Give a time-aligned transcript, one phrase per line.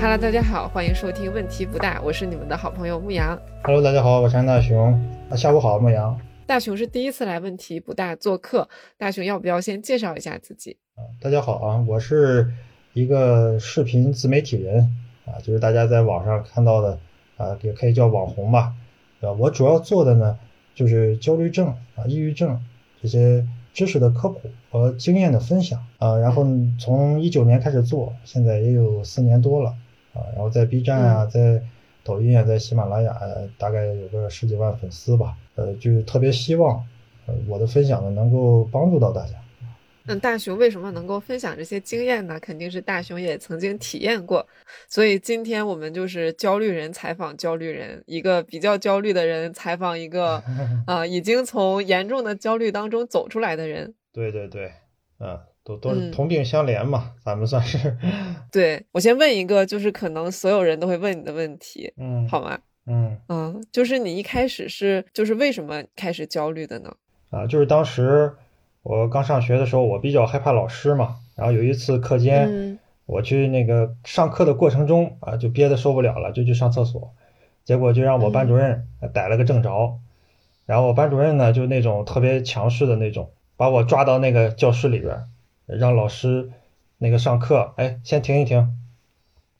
[0.00, 3.36] Hello，大家好，欢迎收听问题不大，我是你们的好朋友牧羊。
[3.64, 4.92] Hello，大家好，我是安大熊。
[5.28, 6.16] 啊，下午好，牧羊。
[6.46, 10.76] 大熊是第一次来问题不大做客，大熊要不要先介绍一下自己？
[10.94, 12.48] 啊，大家好啊，我是
[12.92, 14.88] 一个视频自媒体人
[15.26, 16.96] 啊，就是大家在网上看到的
[17.36, 18.72] 啊，也可以叫网红吧。
[19.20, 20.38] 啊，我主要做的呢
[20.76, 22.64] 就是焦虑症啊、抑郁症
[23.02, 26.16] 这些知识的科普和经验的分享啊。
[26.18, 26.46] 然后
[26.78, 29.74] 从一九年开始做，现在也有四年多了
[30.18, 30.26] 啊。
[30.34, 31.62] 然后在 B 站啊，在
[32.02, 35.36] 抖音啊，在喜马拉雅、呃，大概有个十几万粉丝吧。
[35.54, 36.84] 呃，就是特别希望
[37.26, 39.32] 呃我的分享呢能够帮助到大家。
[40.10, 42.40] 那大熊为什么能够分享这些经验呢？
[42.40, 44.46] 肯定是大熊也曾经体验过，
[44.88, 50.36] 所以今天我们就是焦虑人采访焦虑人，一个比较焦虑的人采访一个
[50.86, 53.92] 啊、 呃、已经从严重的焦虑当中走出来的人。
[54.10, 54.72] 对对对，
[55.20, 55.38] 嗯，
[55.68, 57.94] 都都是同病相怜嘛，咱们算是。
[58.50, 62.58] 对我先问一个，就是可能所有人都会问你的问题，嗯，好吗？
[62.86, 66.94] 嗯嗯，就是你一开始是就是为什么开始焦虑的呢？
[67.28, 68.32] 啊，就是当时
[68.82, 71.16] 我刚上学的时候，我比较害怕老师嘛。
[71.36, 77.14] 然后有一次课间，嗯我去那个上课的过程中啊，就憋得受不了了，就去上厕所，
[77.64, 79.98] 结果就让我班主任逮了个正着。
[80.66, 85.24] 然后我班主任呢，就那种特别强势的那种，把我抓到那个教室里边，
[85.68, 86.50] 让老师
[86.98, 88.76] 那个上课，哎，先停一停，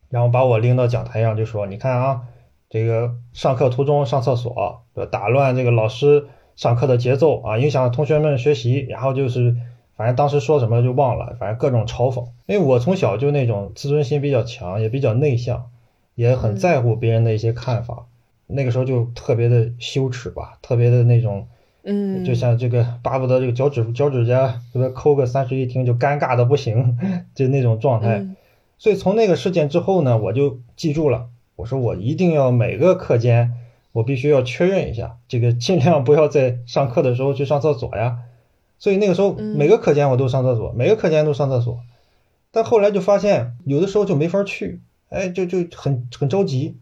[0.09, 2.23] 然后把我拎到讲台上，就说：“你看啊。”
[2.71, 8.81] 这个上课途中上厕所，打乱这个老师上课的节奏啊，影响同学们学习。
[8.81, 9.57] 然后就是，
[9.97, 12.27] 反正当时说什么就忘了，反正各种嘲讽。
[12.45, 15.71] 因为我从小就那种自尊心比较强，也比较内向，
[16.15, 18.05] 也很在乎别人的一些看法。
[18.49, 21.49] 嗯、那个时候就特别的羞耻吧，特别的那种，
[21.91, 26.99] 嗯，就像这个巴不得这个脚趾脚趾甲这个抠个三室一厅就尴尬的不行，
[27.35, 28.19] 就那种状态。
[28.19, 28.37] 嗯、
[28.77, 31.29] 所以从那个事件之后呢，我就记住了。
[31.57, 33.55] 我说我一定要每个课间，
[33.93, 38.19] 我必须要确认一下，这个尽量不要在上课的时候去上厕所呀。
[38.79, 41.81] 所以那个时候每个课间我都上厕所，嗯、每个课间都上厕所。
[42.53, 46.77] 但后来就发现有的时候就没法去，哎，就就很很着急，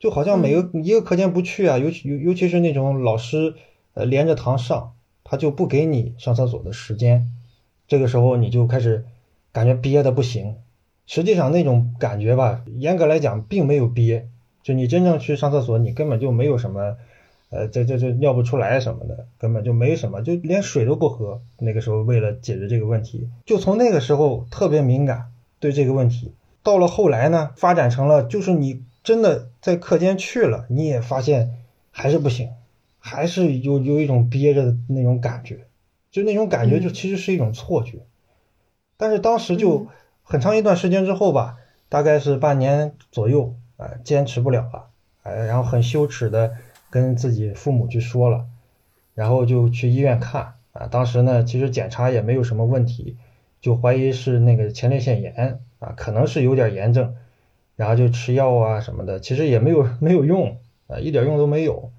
[0.00, 3.54] 就好像每个、嗯、一个课间不去啊，尤其尤尤其是那种老师
[3.94, 4.94] 呃连着堂上，
[5.24, 7.28] 他就不给你上厕所的时间，
[7.88, 9.04] 这个时候你就开始
[9.52, 10.56] 感觉憋得不行。
[11.06, 14.28] 实际上那种感觉吧，严格来讲并没有憋，
[14.62, 16.96] 就你真正去上厕所，你根本就没有什么，
[17.50, 21.40] 呃，这这这尿不出来什么的，根本就没什么，就连水都不喝。
[21.58, 26.32] 那个时候为了解决这个问题，就从那个时候特别敏感对这个问题。
[26.62, 31.58] 到了后来呢，发展成了就是你真的在课间去了，你也发现
[31.90, 32.50] 还是不行，
[33.02, 35.66] 还是有有一种憋着的那种感觉，
[36.10, 37.98] 就那种感觉就其实是一种错觉。
[38.96, 39.80] 但是当时就。
[39.80, 39.88] 嗯
[40.24, 41.58] 很长一段时间之后吧，
[41.88, 44.88] 大概是半年左右，啊、呃，坚持不了了，
[45.24, 46.52] 哎、呃，然后很羞耻的
[46.90, 48.46] 跟自己父母去说了，
[49.14, 53.16] 然后就去医院看啊，当时呢，其实检查也没有什么问题，
[53.60, 57.14] 就怀疑是那个前列腺炎啊，可能是有点炎症，
[57.76, 61.90] 然后就吃药啊什么的，其实也没有没有用啊，一点用都没有，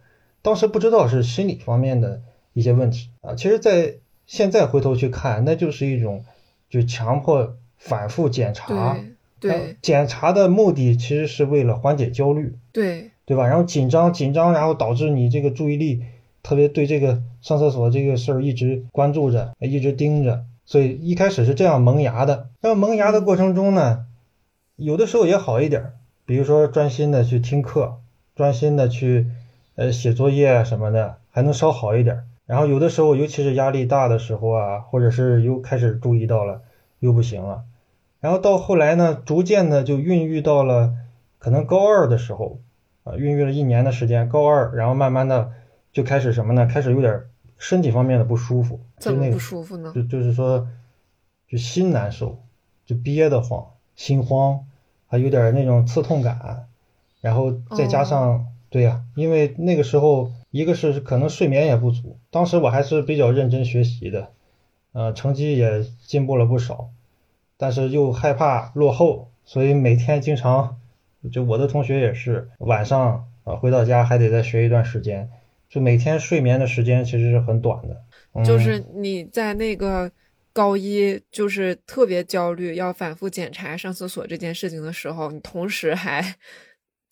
[0.43, 2.21] 当时不知道是心理方面的
[2.53, 3.95] 一些问题啊，其实，在
[4.27, 6.23] 现在回头去看，那就是一种
[6.69, 7.55] 就强迫。
[7.75, 8.97] 反复检查，
[9.41, 13.45] 对，对检查的目的其实是为了缓解焦虑，对，对吧？
[13.45, 16.01] 然后紧张，紧张，然后导致你这个注意力
[16.43, 22.47] 特别对这个上厕所这个事儿一直关注着，一直盯着，所以一开始是这样萌芽的。
[22.61, 24.05] 那萌芽的过程中呢，
[24.77, 25.91] 有的时候也好一点，
[26.25, 27.97] 比如说专心的去听课，
[28.33, 29.27] 专心的去
[29.75, 32.23] 呃写作业啊什么的，还能稍好一点。
[32.45, 36.61] 然后有的时候，尤其是压力大的时候啊，或者是又开始注意到了，
[36.99, 37.63] 又不行了。
[38.19, 40.93] 然后到后来呢，逐渐的就孕育到了
[41.39, 42.59] 可能高二的时候，
[43.03, 45.51] 啊，孕育了一年的时间，高二，然后慢慢的
[45.91, 46.65] 就开始什么呢？
[46.65, 47.23] 开始有点
[47.57, 49.91] 身体方面的不舒服，怎么不舒服呢？
[49.95, 50.67] 就就是说，
[51.47, 52.39] 就心难受，
[52.85, 53.65] 就憋得慌，
[53.95, 54.65] 心慌，
[55.07, 56.67] 还有点那种刺痛感，
[57.21, 64.31] 然后再加上，哦、对呀、因为那个时候一个是可能睡眠也不足，当时我还是比较认真学习的，
[64.93, 66.89] 呃，成绩也进步了不少。
[67.55, 70.79] 但是又害怕落后，所以每天经常，
[71.31, 75.29] 就我的同学也是晚上啊回到家还得再学一段时间，
[75.69, 78.43] 就每天睡眠的时间其实是很短的。
[78.43, 80.11] 就是你在那个
[80.51, 86.35] 高一就是特别焦虑，要反复检查上厕所这件事情的时候，你同时还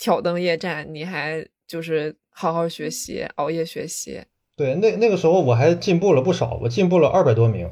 [0.02, 4.24] 挑灯夜战，你还就是好好学习，熬夜学习。
[4.58, 7.70] 对，那那个时候我还进步了不少，我进步了二百多名，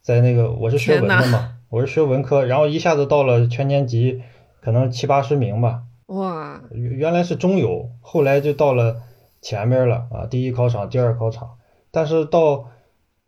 [0.00, 1.58] 在那个我是学文的嘛。
[1.70, 4.22] 我是学文科，然后一下子到了全年级，
[4.60, 5.82] 可能七八十名吧。
[6.06, 9.02] 哇，原原来是中游，后来就到了
[9.40, 11.56] 前面了啊，第一考场、第二考场，
[11.90, 12.70] 但是到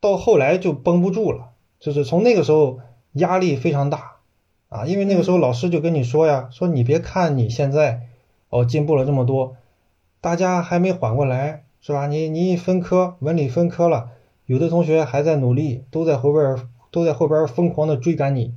[0.01, 2.79] 到后来就绷不住了，就是从那个时候
[3.15, 4.19] 压力非常大
[4.69, 8.03] 啊，因为那个时候老师就跟你说呀，说你别看你现在
[8.55, 9.57] 哦进步了这么多，
[10.21, 12.07] 大家还没缓过来，是吧？
[12.07, 14.11] 你你分科文理分科了，
[14.47, 16.57] 有的同学还在努力，都在后边
[16.93, 18.55] 都在后边疯狂的追赶你，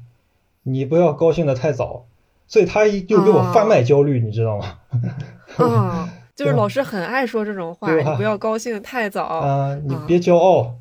[0.62, 2.06] 你不要高兴的太早。
[2.50, 4.66] 所以他就给我贩卖焦虑，你知道吗？
[5.58, 10.76] 啊， 就是老师很爱说这种话，你不要高兴太早啊，你别骄傲，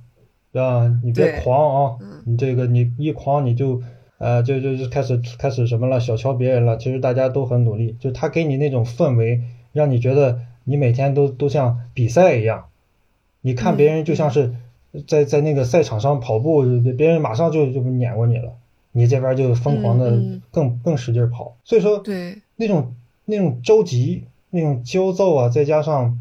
[0.53, 0.89] 对吧？
[1.03, 3.83] 你别狂啊，你这个你一狂你就
[4.19, 6.77] 呃就就就开始开始什么了，小瞧别人了。
[6.79, 9.43] 其实大家都很努力，就他给你那种氛围，
[9.73, 12.67] 让你觉得你每天都都像比赛一样，
[13.41, 14.55] 你看别人就像是
[15.07, 16.63] 在在那个赛场上跑步，
[16.97, 18.53] 别人马上就就碾过你了。
[18.93, 20.11] 你这边就疯狂的
[20.51, 22.95] 更更使劲跑，所以说对那种
[23.27, 26.19] 那种着急、那种焦躁啊，再加上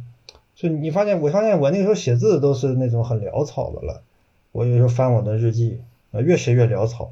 [0.55, 4.01] 就你发现，我发现我那个时候写字都是那种很潦草的了。
[4.51, 5.79] 我有时候翻我的日记，
[6.11, 7.11] 啊，越写越潦草，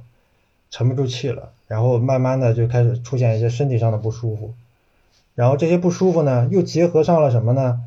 [0.73, 1.51] 沉不住气了。
[1.67, 4.55] 然后慢慢的就开始出现一些身体上的不舒服，
[5.35, 7.79] 然后这些不舒服呢，又结合上了什么呢？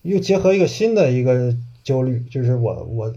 [0.00, 1.54] 又结合一个新的一个
[1.84, 3.12] 焦虑，就是我我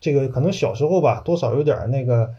[0.00, 2.34] 这个可能小时候吧，多少有点那个。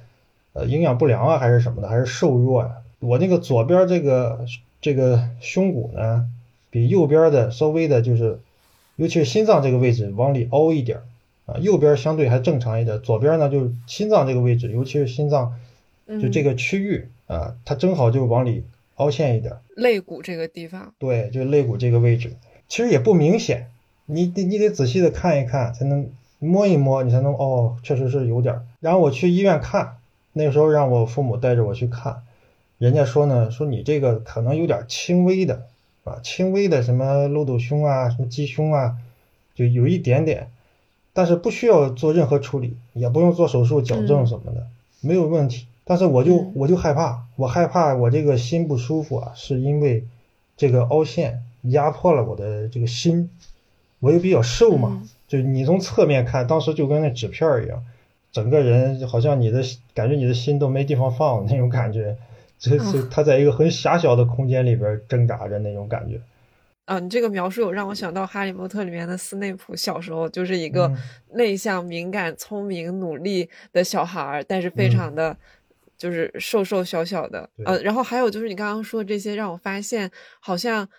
[0.52, 2.78] 呃，营养不良啊，还是什么的，还是瘦弱呀？
[3.02, 4.48] 我那个左边这个
[4.82, 6.26] 这个胸骨呢，
[6.72, 8.40] 比右边的稍微的，就是
[8.96, 11.02] 尤其是心脏这个位置往里凹一点
[11.46, 11.58] 啊。
[11.60, 15.54] 右边相对还正常一点，左边呢就是心脏这个位置，尤其是心脏
[16.22, 18.64] 就这个区域啊，它正好就往里
[18.96, 19.56] 凹陷一点。
[19.76, 20.94] 肋骨这个地方。
[20.98, 22.34] 对，就肋骨这个位置，
[22.68, 23.68] 其实也不明显，
[24.06, 26.10] 你得你得仔细的看一看，才能
[26.40, 28.60] 摸一摸，你才能哦，确实是有点。
[28.80, 29.98] 然后我去医院看。
[30.32, 32.22] 那个时候让我父母带着我去看，
[32.78, 35.66] 人家说呢，说你这个可能有点轻微的，
[36.04, 38.98] 啊，轻微的什么漏斗胸啊，什么鸡胸啊，
[39.56, 40.52] 就有一点点，
[41.14, 44.68] 但是不需要做任何处理，也不用做手术矫正什么的，
[45.02, 45.66] 没有问题。
[45.90, 50.06] 但是我就我就害怕，我害怕我这个心不舒服啊，是因为
[50.56, 53.32] 这个凹陷压迫了我的这个心，
[54.00, 57.84] 我又比较瘦嘛，就你从侧面看，当时就跟那纸片一样。
[58.32, 59.64] 整个人好像你的
[59.96, 62.16] 感觉，你的心都没地方放那种感觉，
[62.60, 66.22] 这是他在一个很狭小的空间里边挣扎着那种感觉。
[66.86, 70.92] 啊，你这个描述有让我想到《哈利波特》里面的斯内普，小时候就是一个
[71.34, 75.36] 内向、敏感、聪明、努力的小孩儿，但是非常的
[76.00, 77.48] 就是瘦瘦小小的。
[77.64, 80.10] 呃，然后还有就是你刚刚说的这些，让我发现
[80.40, 80.90] 好像。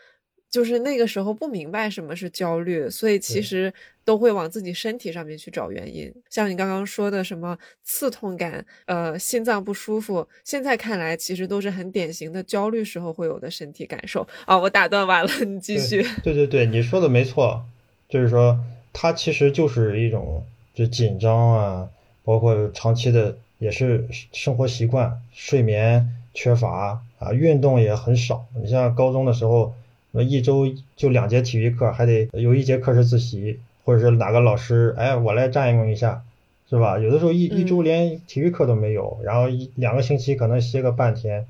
[0.50, 3.72] 就是那个时候不明白什么是焦虑，所以其实
[4.04, 6.12] 都会往自己身体上面去找原因。
[6.28, 14.58] 像你刚刚说的什么刺痛感，呃，心脏不舒服，现在看来其实都是很典型的焦虑时候会有的身体感受啊。
[14.58, 16.04] 我打断完了，你继续。
[16.24, 17.64] 对对对，你说的没错，
[18.08, 18.58] 就是说
[18.92, 20.44] 它其实就是一种
[20.74, 21.88] 就紧张啊，
[22.24, 28.46] 包括长期的也是生活习惯、睡眠缺乏啊，运动也很少。
[28.60, 29.72] 你像高中的时候。
[30.12, 36.24] 那一周就两节体育课，还得有一节课是自习，或者是哪个老师，哎，我来占用一下，
[36.68, 36.98] 是吧？
[36.98, 41.46] 有的时候一一周连体育课都没有，然后一两个星期可能歇个半天，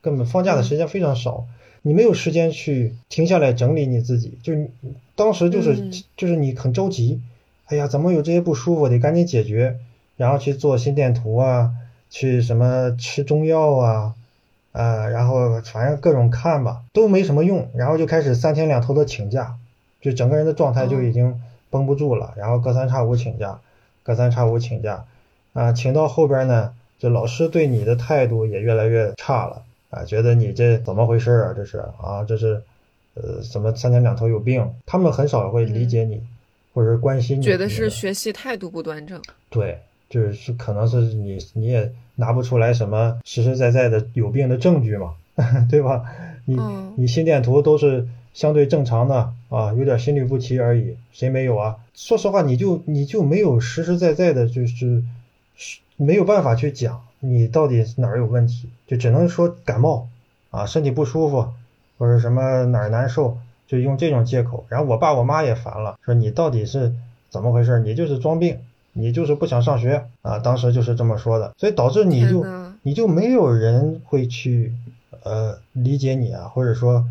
[0.00, 1.44] 根本放假的时间非常少，
[1.82, 4.54] 你没有时间去停下来整理你自己，就
[5.14, 7.20] 当时就是就是你很着急，
[7.66, 9.76] 哎呀，怎么有这些不舒服，得赶紧解决，
[10.18, 11.70] 然后去做心电图啊，
[12.10, 14.14] 去什么吃中药啊。
[14.72, 19.56] 呃，然后反正各种看吧，都没什么用，然后就开始三天两头的请假，
[20.00, 23.58] 就整个人的状态就已经绷不住了，然后隔三差五请假，
[24.04, 25.04] 隔三差五请假，
[25.54, 31.54] 啊，请到后边呢，这老师对你的态度也越来越差了，啊，觉得你这怎么回事啊？
[31.56, 32.62] 这是啊，这是，
[33.14, 34.74] 呃，怎么三天两头有病？
[34.86, 36.22] 他们很少会理解你，
[36.72, 39.20] 或者是关心你，觉得是学习态度不端正。
[39.50, 41.92] 对，就是可能是你你也。
[42.20, 45.14] 拿不出来什么实实在在的有病的证据嘛，
[45.70, 46.02] 对吧？
[46.46, 46.58] 你
[46.96, 51.76] 你心电图都是相对正常的啊，有点心律不齐而已，谁没有啊？
[51.94, 55.04] 说实话，你就你就没有实实在在的，就是
[55.96, 60.08] 没有办法去讲你到底哪儿有问题，就只能说感冒
[60.50, 61.46] 啊，身体不舒服
[61.98, 63.38] 或者什么哪儿难受，
[63.68, 64.66] 就用这种借口。
[64.68, 66.92] 然后我爸我妈也烦了，说你到底是
[67.30, 67.78] 怎么回事？
[67.78, 68.58] 你就是装病。
[68.92, 72.44] 你就是不想上学啊，当时就是这么说的，所以导致你就
[72.82, 74.72] 你就没有人会去
[75.22, 77.04] 呃理解你啊，或者说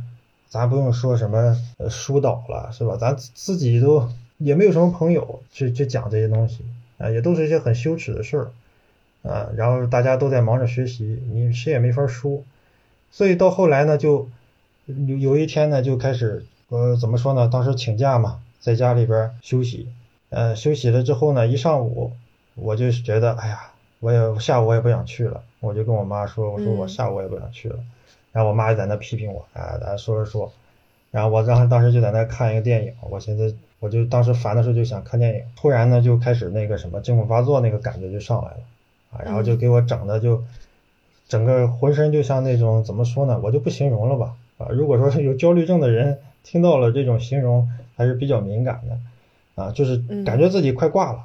[0.50, 2.98] 咱不用说什么呃疏导了，是吧？
[2.98, 6.64] 咱自己都也没有什么朋友去去讲这些东西
[6.98, 9.50] 啊，也都是一些很羞耻的事儿啊。
[9.56, 12.44] 然后大家都在忙着学习，你谁也没法说
[13.12, 14.30] 所以到后来呢，就
[14.86, 17.48] 有有一天呢，就开始呃怎么说呢？
[17.48, 19.88] 当时请假嘛，在家里边休息，
[20.30, 22.12] 呃休息了之后呢，一上午
[22.56, 27.78] 我就觉得，哎呀，我也下午我也不想去了，我就跟我妈说，我说我下午我也不想去了。
[28.32, 30.52] 然后我妈就在那批评我，啊，咱说着说，
[31.10, 38.58] 然后我当当时就在那看一个电影，我现在我就当时烦的时候就想看电影，突然呢就开始那个什么惊恐发作那个感觉就上来了，
[39.12, 40.44] 啊，然后就给我整的就
[41.28, 48.98] 整个浑身就像那种怎么说呢，我就不形容了吧，啊，如果说是有焦虑症的人听到了这种形容还是比较敏感的，
[49.58, 51.20] 啊，就是感觉自己快挂了，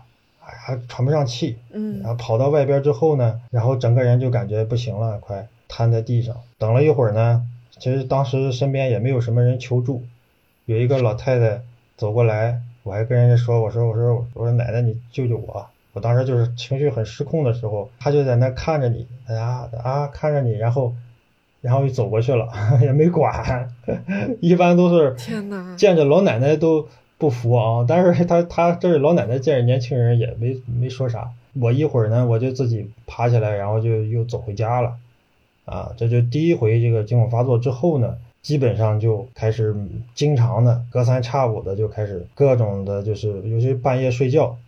[0.45, 5.47] 哎呀喘不上气，嗯，然后跑到外边之后呢，然后整个人就感觉不行了，快。
[5.75, 7.43] 瘫在地上，等了一会儿呢，
[7.79, 10.03] 其实当时身边也没有什么人求助，
[10.67, 11.63] 有一个老太太
[11.97, 20.95] 走过来，我还跟人家说，我说我说我说奶奶你救救我，我当时就是情绪很失控的时候，她就在那看着你，啊啊看着你，然后
[21.63, 22.47] 然后就走过去了，
[22.83, 23.71] 也没管，
[24.43, 25.15] 一般都是
[25.79, 26.87] 见着老奶奶都
[27.23, 34.95] 不服啊，但是他他这是老奶奶见着年轻人也没没说啥，我一会儿呢我就自己爬起来，然后就又走回家了。
[35.65, 39.73] 啊，这就第一回这个惊恐发作之后呢，基本上就开始
[40.17, 44.59] 经常的隔三差五的就开始各种的，就是尤其半夜睡觉，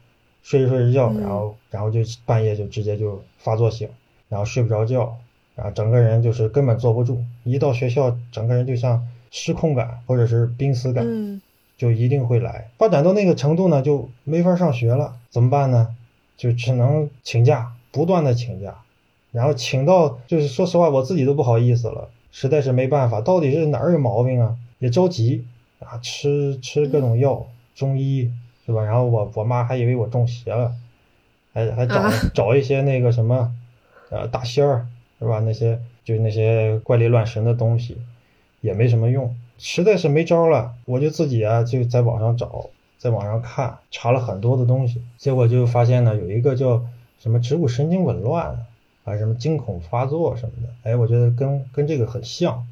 [0.44, 3.88] 睡着睡着觉，然后然后就半夜就直接就发作醒，
[4.28, 5.16] 然后睡不着觉，
[5.56, 11.04] 然后整个人就是根本坐不住，一到学校整个人就像失控感或者是濒死感，
[11.84, 12.70] 就一定会来。
[12.78, 15.94] 发展到那个程度呢，就没法上学了，怎么办呢？
[16.34, 18.76] 就只能请假，不断的请假。
[19.32, 24.56] 然后请到，就是说实话，我自己都不好意思了，实在是没办法，到底是哪儿有毛病啊？
[24.78, 25.44] 也着急
[25.80, 28.32] 啊，吃吃各种药，中医
[28.64, 28.82] 是吧？
[28.82, 30.72] 然后我我妈还以为我中邪了，
[31.52, 33.52] 还还找找一些那个什么，
[34.08, 34.86] 呃，大仙儿
[35.18, 35.40] 是吧？
[35.40, 37.98] 那些就那些怪力乱神的东西，
[38.62, 46.84] 也没什么用，实在是没招了，我就自己啊就在网上找，在网上看，查了很多的东西，结果就发现呢，有一个叫
[47.18, 48.66] 什么植物神经紊乱。
[49.04, 52.66] 啊，什么惊恐发作什么的，哎，我觉得跟跟这个很像，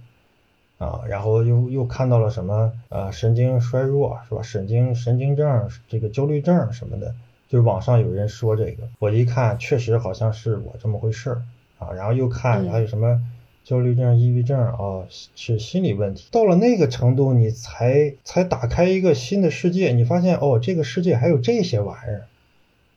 [0.79, 4.41] 啊，然后又又看到了什么呃神经衰弱是吧？
[4.41, 7.15] 神经神经症这个焦虑症什么的，
[7.51, 11.43] 就是网上有人说这个，我一看确实好像是我这么回事儿
[11.79, 13.21] 啊，然后又看还有什么
[13.65, 16.25] 焦虑症、抑郁症啊，是心理问题。
[16.31, 22.27] 到了那个程度，你才才打开一个新的世界，你发现哦，这个世界还有这些玩意儿，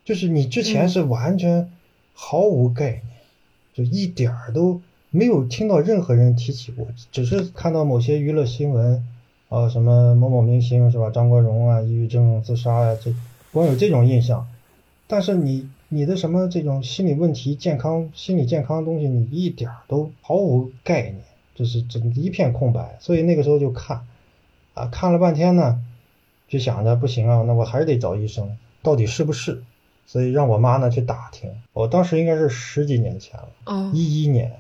[0.04, 1.72] 就是你之前是完全
[2.14, 3.02] 毫无概念。
[3.74, 9.06] 就一点儿都没有听到任何人提起过，只是看到某些娱乐新闻，
[9.50, 11.10] 啊，什么某某明星是吧？
[11.10, 13.14] 张国荣啊，抑郁症自杀呀，这
[13.52, 14.48] 光有这种印象。
[15.08, 21.24] 但是你你的什么这种心理问题、健康、心理健康的东西，你一点儿都毫无概念，
[21.56, 22.98] 就是整一片空白。
[23.00, 24.06] 所以那个时候就看，
[24.74, 25.82] 啊，看了半天呢，
[26.50, 29.64] 就想着不行啊，那我还是得找医生，到底是不是？
[30.06, 34.52] 所以让我妈呢去打听，我当时应该是十几年前了，一一年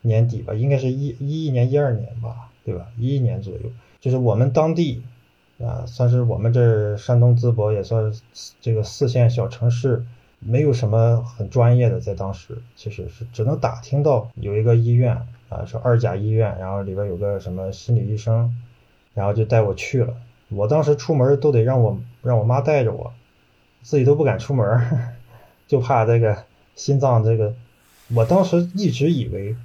[0.00, 2.88] 年底吧，应该是一一一年一二年吧，对吧？
[2.98, 3.60] 一一年左右，
[4.00, 5.04] 就是我们当地
[5.60, 8.12] 啊，算是我们这山东淄博也算
[8.60, 10.04] 这个四线小城市，
[10.44, 18.56] 没有什么很专业的，在当时其实是只能打听到有一个医院啊，是二甲医院，然后里边有个什么心理医生，
[19.14, 20.14] 然后就带我去了。
[20.48, 23.12] 我当时出门都得让我让我妈带着我。
[23.84, 25.10] 自己都不敢出门，
[25.66, 26.44] 就怕这个
[26.76, 27.52] 心脏这个。
[28.14, 29.56] 我当时一直以为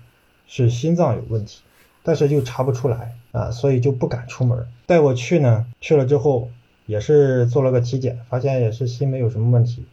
[0.47, 1.61] 是心脏有问题，
[2.01, 4.67] 但是又查不出来啊，所以就不敢出门。
[4.87, 6.49] 带我去呢，去了之后
[6.87, 9.85] 也是做了个体检，发现也是心没有什么问题。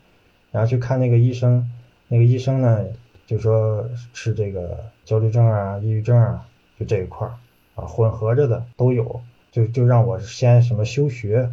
[0.55, 1.69] 然后去看那个医生，
[2.07, 2.85] 那个医生呢
[3.27, 6.47] 就说是这个焦虑症啊、抑郁症啊，
[6.79, 7.35] 就这一块儿
[7.75, 9.21] 啊，混合着的都有，
[9.51, 11.51] 就就让我先什么休学。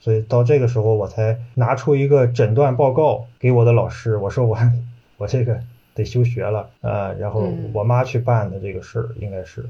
[0.00, 4.58] 所以到这个时候，我才拿出一个诊断报告给我的老师，我说我
[5.18, 5.60] 我这个
[5.94, 9.64] 得休学了，呃，然后我妈去办的这个事儿，应该是，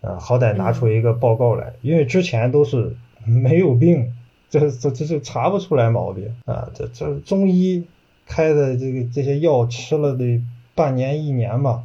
[0.00, 2.94] 呃，好歹拿出一个报告来，因为之前都是
[3.24, 4.14] 没有病，
[4.50, 7.82] 这这这是查不出来毛病啊，这这中医
[8.26, 10.38] 开的这个这些药吃了得
[10.74, 11.84] 半年一年吧，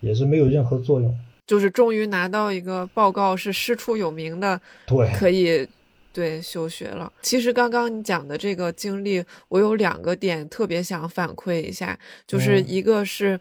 [0.00, 1.16] 也是没有任何作用，
[1.46, 5.66] 就是终于拿到一个报告是师出有名的，对，可以。
[6.10, 7.12] 对，休学了。
[7.22, 13.38] 其实刚刚你讲的这个经历，我有两个点特别想反馈一下，就是一个是，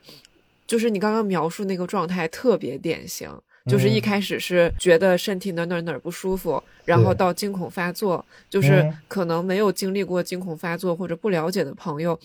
[0.67, 3.31] 就是你刚刚描述那个状态特别典型，
[3.67, 12.17] 就是一开始是觉得身体哪哪哪不舒服，然后到惊恐发作，就是可能没有经历过惊恐发作或者不了解的朋友，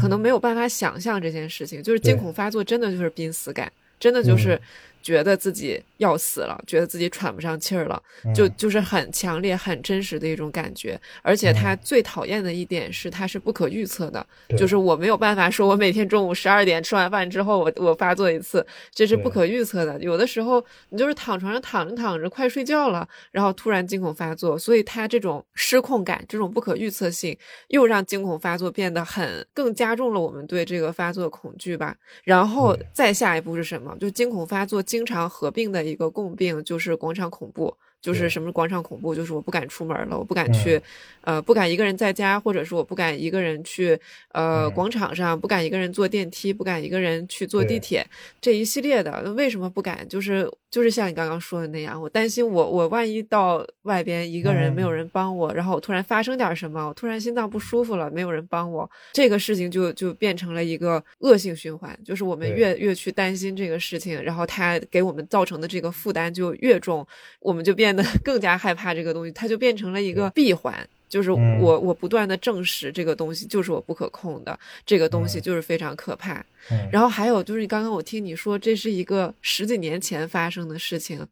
[0.00, 4.60] 可能没有办法想象这件事情，就是惊恐发作真的就是濒死感，真的就是。
[5.06, 8.02] 觉得自己要死了，觉得自己喘不上气儿了，
[8.34, 11.00] 就就是很强烈、很真实的一种感觉。
[11.22, 14.26] 而且他最讨厌的一点是，它是不可预测的，
[14.58, 19.96] 就是我没有办法说，我每天中午十二点吃完饭之后，我我发作一次，这是不可预测的。
[20.00, 31.94] 有的时候你就是躺床上躺着躺着，快睡觉了，然后突然惊恐发作，所以他这种失控感、这种不可预测性，又让惊恐发作变得很更加重了我们对这个发作的恐惧吧。
[32.24, 33.96] 然后再下一步是什么？
[34.00, 37.76] 就惊恐发作经常合并的一个共病就是广场恐怖。
[38.06, 40.80] 就是什么广场恐怖，就是我不敢出门了，我不敢去，
[41.22, 43.98] 呃，不敢一个人在家，或者是我不敢一个人去，
[44.30, 48.06] 呃，广场上，不敢一个人坐电梯，不敢一个人去坐地铁，
[48.40, 50.08] 这一系列的，为什么不敢？
[50.08, 67.04] 就是就是像你刚刚说的那样，我担心我我万一到外边一个人没有人帮我，然后我突然发生点什么，我突然心脏不舒服了，没有人帮我，这个事情就就变成了一个恶性循环，就是我们越越去担心这个事情，然后它给我们造成的这个负担就越重，
[67.40, 67.95] 我们就变。
[68.24, 70.74] 更加害怕这个东西，它就变成了一个闭环，
[71.08, 76.44] 就是我我不断的证实这个东西就是我不可控的，这个东西就是非常可怕。
[76.90, 81.26] 然后还有就是刚刚我听你说这是一个十几年前发生的事情，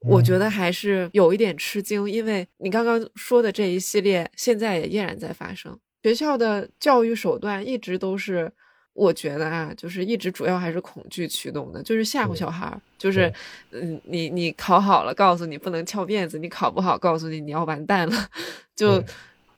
[0.00, 8.50] 我觉得还是有一点吃惊，因为你刚刚说的这一系列现在也依然在发生，学校的教育手段一直都是。
[8.98, 13.32] 我觉得啊，就是一直主要还是恐惧驱动的，就是吓唬小孩儿，就是，
[13.70, 18.28] 嗯，你你考好了，告诉你不能翘辫子；你考不好，告诉你你要完蛋了。
[18.74, 19.00] 就，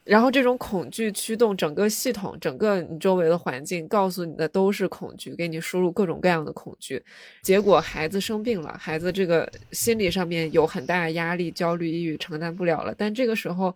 [0.05, 7.03] 然后这种恐惧驱动整个系统，整个你周围的环境，告诉你的都是恐惧，给你输入各种各样的恐惧。
[7.43, 12.95] 结果孩子生病了，孩子这个心理上面有很大的压力、焦虑、抑郁，承担不了了。
[12.95, 13.75] 但这个时候。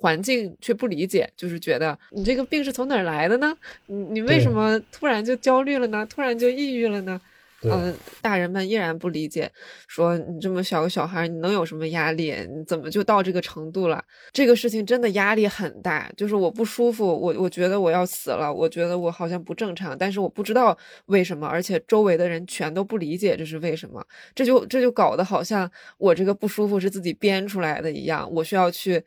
[0.00, 3.52] 环境却不理解，就是觉得你这个病是从哪儿来的呢？
[3.86, 6.06] 你你为什么突然就焦虑了呢？
[6.08, 7.20] 突然就抑郁了呢？
[7.64, 9.50] 嗯，大人们依然不理解，
[9.88, 12.32] 说你这么小个小孩，你能有什么压力？
[12.48, 14.00] 你怎么就到这个程度了？
[14.32, 24.06] 这个事情真的压力很大，就是我不舒服，我我觉得我要死了，我觉得我好像不正常，但是我不知道为什么，而且周围的人全都不理解这是为什么，
[24.36, 29.02] 这就这就搞得好像我这个不舒服是自己编出来的一样，我需要去。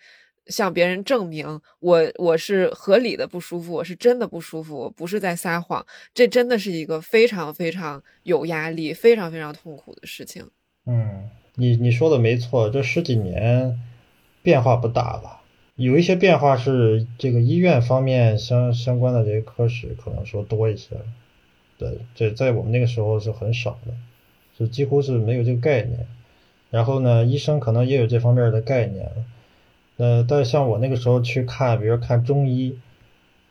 [0.48, 5.86] 向别人证明我我是合理的不舒服，我是真的不舒服，我不是在撒谎。
[6.14, 10.46] 这真的是一个非常非常有压力、非常非常痛苦的事情。
[10.86, 13.80] 嗯，你你说的没错，这十几年
[14.42, 15.42] 变化不大吧？
[15.76, 20.98] 有一些变化是这个医院方面相相关的这些科室可能说多一些。
[21.78, 23.94] 对，这在我们那个时候是很少的，
[24.58, 26.06] 是几乎是没有这个概念。
[26.70, 29.10] 然后呢，医生可能也有这方面的概念。
[30.02, 32.80] 呃，但像我那个时候去看，比如看中医，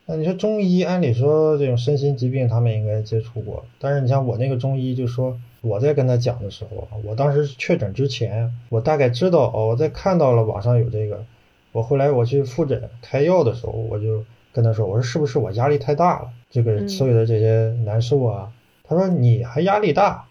[0.06, 11.24] 那你说中医，按理说这种身心疾病他们应该接触过，但是你像我那个中医，就说我在跟他讲的时候，我当时确诊之前，我大概知道哦，我在看到了网上有这个，
[11.70, 18.50] 我后来我去复诊开药的时候，我就跟他说，我说是不是我压力太大了，这个所有的这些难受啊？
[18.82, 20.24] 他说你还压力大，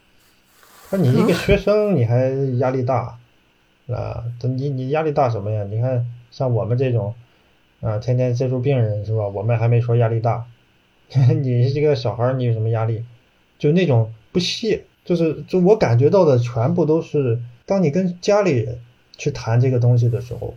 [0.89, 3.18] 说你一个学生你还压力大。
[3.91, 5.63] 啊，你你压力大什么呀？
[5.69, 7.15] 你看像我们这种，
[7.81, 9.27] 啊，天天接触病人是吧？
[9.27, 10.45] 我们还没说压力大，
[11.09, 13.03] 你这个小孩你有什么压力？
[13.57, 18.79] 就那种不屑，就是就我感觉到的全部都是，当你跟家里人
[19.17, 20.55] 去谈这个东西的时候，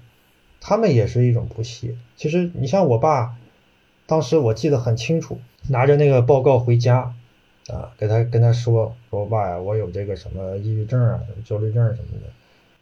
[0.61, 1.95] 他们也是一种不屑。
[2.16, 3.37] 其实你像我爸，
[4.07, 7.14] 当时我记得很清楚，拿着那个报告回家，
[7.68, 12.27] 啊，给他跟他说说爸呀，我有这个什么抑郁症啊，焦虑症什么的。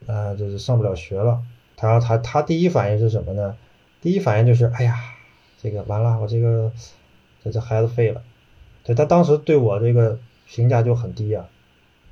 [0.06, 1.42] 啊，就是上不了学了。
[1.76, 3.56] 他他他第一反应是什么呢？
[4.02, 4.96] 第一反应就是，哎呀，
[5.62, 6.72] 这个完了，我这个
[7.42, 8.22] 这这孩子废了。
[8.84, 11.48] 对他当时对我这个评价就很低啊。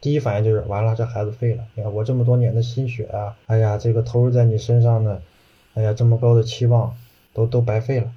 [0.00, 1.64] 第一反应就是完了，这孩子废了。
[1.74, 5.20] 你看我这么多年的心血啊，哎呀，这个投入在你身上呢，
[5.74, 6.96] 哎呀，这么高的期望
[7.32, 8.12] 都都白费了。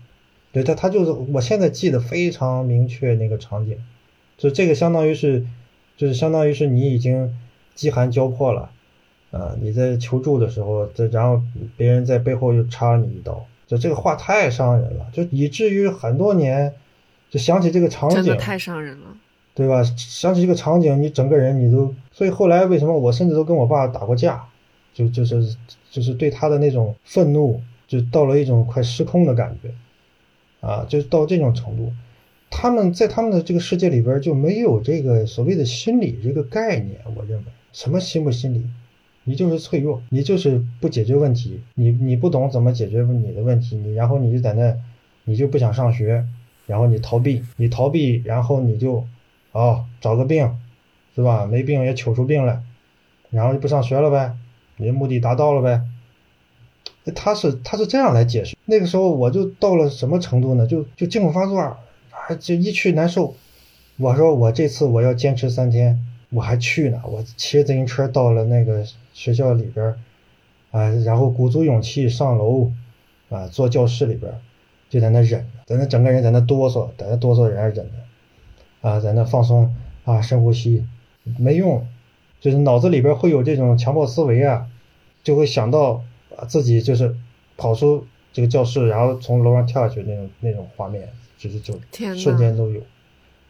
[0.51, 3.77] 对他他就是，我现在记得非常明确那个场景，
[4.37, 5.45] 就这个相当于是，
[5.97, 7.37] 就是相当于是你已经
[7.73, 8.69] 饥寒交迫了。
[9.31, 11.41] 啊，你在求助的时候，这然后
[11.77, 16.73] 别人在背后又插你一刀，就这个话太伤人了，就以至于很多年，
[17.29, 19.07] 就想起这个场景，真的太伤人了，
[19.55, 19.81] 对吧？
[19.95, 24.43] 想起这个场景，你整个人你都，所以后来为什么我甚至都跟我爸打过架，
[24.93, 25.55] 就就是
[25.89, 31.93] 就是对他的那种愤怒，就到了一种快失控的感觉，啊，就到这种程度，
[32.49, 38.65] 他们在他们的这个世界里边就没有这个所谓的心理这个概念，我认为什么心不心理？
[39.23, 44.75] 你就是脆弱，你就是不解决问题，你你不懂怎么解决你的问题，你然后你就在那，
[45.25, 46.25] 你就不想上学，
[46.65, 49.05] 然后你逃避，你逃避，然后你就，
[49.51, 50.57] 哦，找个病，
[51.15, 51.45] 是吧？
[51.45, 52.63] 没病也求出病来，
[53.29, 54.35] 然后就不上学了呗，
[54.77, 55.81] 你的目的达到了呗。
[57.15, 58.55] 他是他是这样来解释。
[58.65, 60.67] 那个时候我就到了什么程度呢？
[60.67, 61.77] 就就惊恐发作啊，
[62.39, 63.35] 就一去难受。
[63.97, 65.99] 我说我这次我要坚持三天，
[66.31, 66.99] 我还去呢。
[67.05, 69.95] 我骑着自行车到了那个学校里边，
[70.71, 72.71] 啊，然后鼓足勇气上楼，
[73.29, 74.33] 啊，坐教室里边，
[74.89, 77.91] 就在那忍，在那整个人在那哆嗦，在那哆嗦，在那忍着，
[78.81, 80.83] 啊，在那放松啊，深呼吸，
[81.37, 81.85] 没用，
[82.39, 84.67] 就是脑子里边会有这种强迫思维啊，
[85.23, 86.03] 就会想到。
[86.37, 87.13] 啊，自己就是
[87.57, 91.77] 跑出这个教室，然后从楼上跳下去那种那种画面，就是就
[92.15, 92.81] 瞬间都有，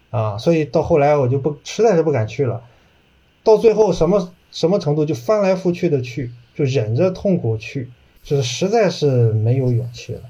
[0.09, 2.63] 啊，所以到后来我就不实在是不敢去了，
[3.43, 7.89] 到最后什么什么程度就翻来覆去的去，就忍着痛苦去，
[8.23, 10.21] 就是实在是没有勇气了，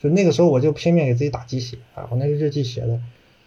[0.00, 3.00] 就那个时候我就拼命给自己打鸡血啊，我那个日记写的，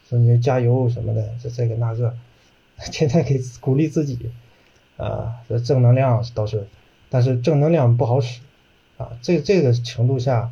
[0.10, 2.16] 说你加油什么的，这这个那个，
[2.92, 4.18] 天天给鼓励自己，
[4.98, 6.68] 啊，这正能量倒是，
[7.10, 8.40] 但是正能量不好使。
[8.96, 10.52] 啊，这这个程度下，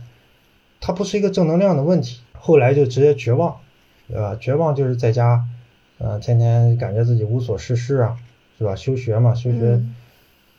[0.79, 2.21] 它不是一个正能量的问题。
[2.33, 3.59] 后来就直接绝望，
[4.07, 4.35] 对吧？
[4.41, 5.45] 绝望就是在家，
[5.99, 8.17] 呃，天天感觉自己无所事事啊，
[8.61, 8.75] 是吧？
[8.75, 9.81] 休学嘛，休学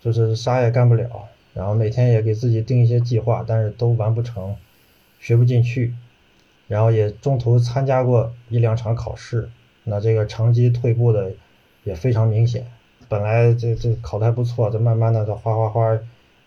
[0.00, 4.56] 就是啥也干不了，然后每天也给自己定一些计划，但是都完不成，
[5.20, 5.94] 学不进去，
[6.66, 9.48] 然后也中途参加过一两场考试，
[9.84, 11.30] 那这个成绩退步的
[11.84, 12.66] 也非常明显。
[13.08, 15.96] 本来这这考的还不错，这慢慢的这哗哗哗。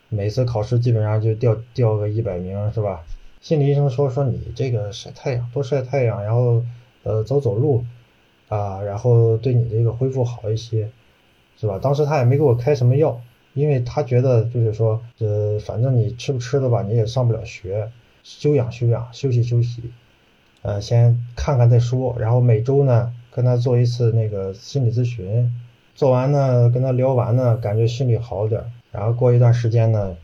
[0.09, 3.05] 每次考试基本上就掉掉个一百名，是吧？
[3.39, 6.61] 心理医生说说你这个晒太阳，多晒太阳，然后
[7.03, 7.85] 呃走走路，
[8.49, 10.89] 啊，然后对你这个恢复好一些，
[11.59, 11.79] 是吧？
[11.81, 13.21] 当时他也没给我开什么药，
[13.53, 17.89] 因为他觉得就是说，呃，反正你吃不吃的吧，你也上不了学，
[18.23, 19.91] 休养休养，休息休息，
[20.61, 22.15] 呃，先看看再说。
[22.19, 25.51] 然后每周呢跟他做一次那个心理咨询，
[25.95, 28.63] 做完呢跟他聊完呢，感觉心里好点。
[28.91, 30.15] 然后过一段时间呢，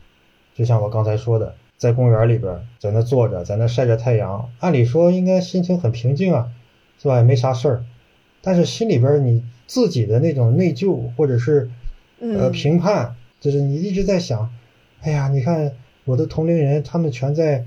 [0.54, 6.50] 就像我刚才说的，在公园里边，在那坐着，在那晒着太阳，按理说应该心情很平静啊，
[6.98, 7.16] 是吧？
[7.16, 7.84] 也没啥事儿，
[8.42, 11.70] 但是心里边你自己的那种内疚或者是
[12.20, 14.52] 呃评判，就是你一直在想，
[15.00, 15.72] 哎呀，你看
[16.04, 17.64] 我的同龄人，他们全在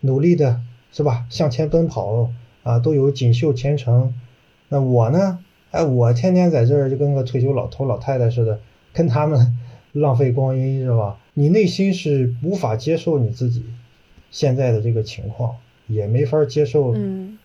[0.00, 0.60] 努力的，
[0.92, 1.24] 是吧？
[1.30, 2.30] 向前奔跑
[2.62, 4.12] 啊，都有锦绣前程，
[4.68, 5.38] 那我呢？
[5.70, 8.60] 哎，我天天在这儿就跟个退休老头老太太似的，
[8.92, 9.56] 跟他们。
[9.92, 11.18] 浪费光阴是吧？
[11.34, 13.64] 你内心是无法接受你自己
[14.30, 15.56] 现在的这个情况，
[15.88, 16.94] 也没法接受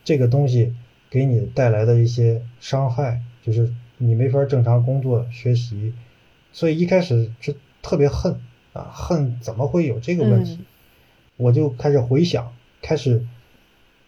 [0.04, 0.71] 这个东西
[1.15, 5.93] 给你带来的一些伤害，就是你没法正常工作学习，
[6.51, 8.41] 所以一开始是特别恨
[8.73, 10.60] 啊，恨怎么会有这个问题？
[11.38, 12.51] 我就开始回想，
[12.82, 13.25] 开始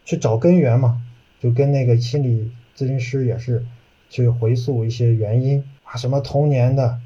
[0.04, 1.00] 去找根源嘛，
[1.40, 3.64] 就跟那个心理咨询师也是
[4.10, 7.00] 去回溯一些原因啊，什么童年的。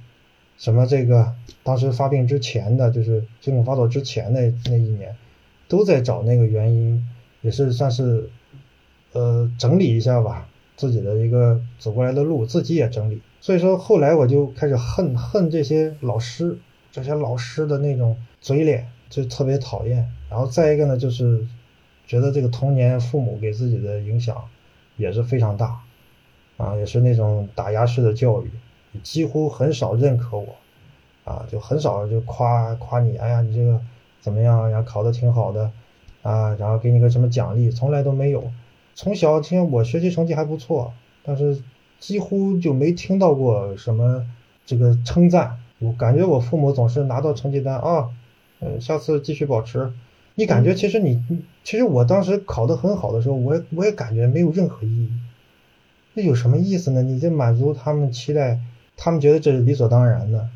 [0.58, 5.14] 什么这个当时发病之前的就是惊恐发作之前的那一年，
[5.68, 7.08] 都在找那个原因，
[7.40, 8.28] 也是算是，
[9.12, 13.20] 呃，整理一下吧自己的一个走过来的路，自己也整理。
[13.40, 16.58] 所以说后来我就开始恨恨这些老师，
[16.90, 20.08] 这些老师的那种嘴脸就特别讨厌。
[20.30, 21.46] 然后再一个呢，就是
[22.06, 24.44] 觉得这个童年父母给自己的影响
[24.96, 25.80] 也是非常大，
[26.56, 28.50] 啊，也是那种打压式的教育。
[29.02, 30.54] 几乎很少认可我，
[31.24, 33.80] 啊，就很少就夸夸你，哎呀，你这个
[34.20, 34.70] 怎么样？
[34.70, 35.70] 然后考的挺好的，
[36.22, 38.50] 啊，然后给你个什么奖励，从来都没有。
[38.94, 41.62] 从小听我学习成绩还不错，但是
[41.98, 44.26] 几乎就没听到过什么
[44.66, 45.58] 这个称赞。
[45.78, 48.10] 我感觉我父母总是拿到成绩单啊，
[48.60, 49.92] 嗯，下次继续保持。
[50.34, 51.22] 你感觉其实你，
[51.64, 55.10] 其实我当时考得很好的时候，我我也感觉没有任何意义。
[56.14, 57.02] 那有什么意思呢？
[57.02, 58.60] 你这满足他们期待。
[58.94, 60.48] 他们觉得这是理所当然的，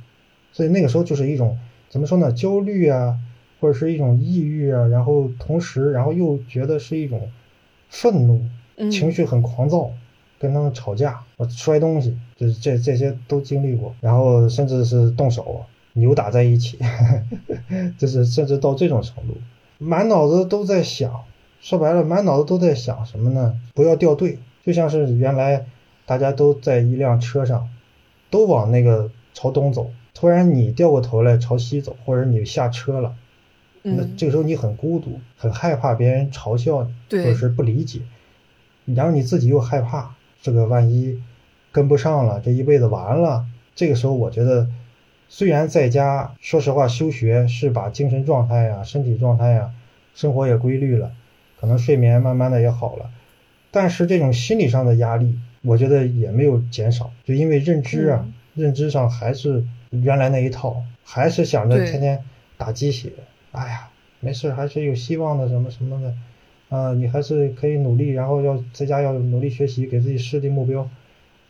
[0.52, 2.30] 所以那个时候就是一种怎么说呢？
[2.30, 3.18] 焦虑啊，
[3.60, 7.30] 或者是一种抑郁啊，然后同时，然后又觉得是一种
[7.88, 8.40] 愤怒，
[8.90, 9.90] 情绪很狂躁，
[10.38, 16.78] 跟他们吵架，我摔东西，就是这这些都经历过，然后甚至是动手扭打在一起，
[17.98, 19.34] 就是甚至到这种程度，
[19.78, 21.24] 满脑子都在想，
[21.60, 23.58] 说白了，满脑子都在想什么呢？
[23.74, 25.66] 不要掉队，就像是原来
[26.04, 27.68] 大家都在一辆车上。
[28.28, 33.14] 都往那个朝东走，突然你掉过头来朝西走，或者你下车了，
[33.94, 38.00] 那这个时候你很孤独，很害怕别人嘲笑你，或者是不理解，
[38.84, 41.22] 然后你自己又害怕这个万一
[41.70, 43.46] 跟不上了，这一辈子完了。
[43.74, 44.68] 这个时候我觉得，
[45.28, 49.70] 虽然在家说实话休学是把精神状态呀、身体状态呀、
[50.14, 51.12] 生活也规律了，
[51.60, 53.10] 可能睡眠慢慢的也好了，
[53.70, 55.38] 但是这种心理上的压力。
[55.62, 62.22] 我觉得也没有减少，就因为认知啊，认知上还是原来那一套，还是想着天天
[62.56, 63.10] 打鸡血。
[63.56, 63.88] 哎呀，
[64.20, 66.14] 没事，还是有希望的，什么什么的，
[66.68, 70.86] 啊、你还是可以努力，然后要在家要努力学习，给自己设定目标，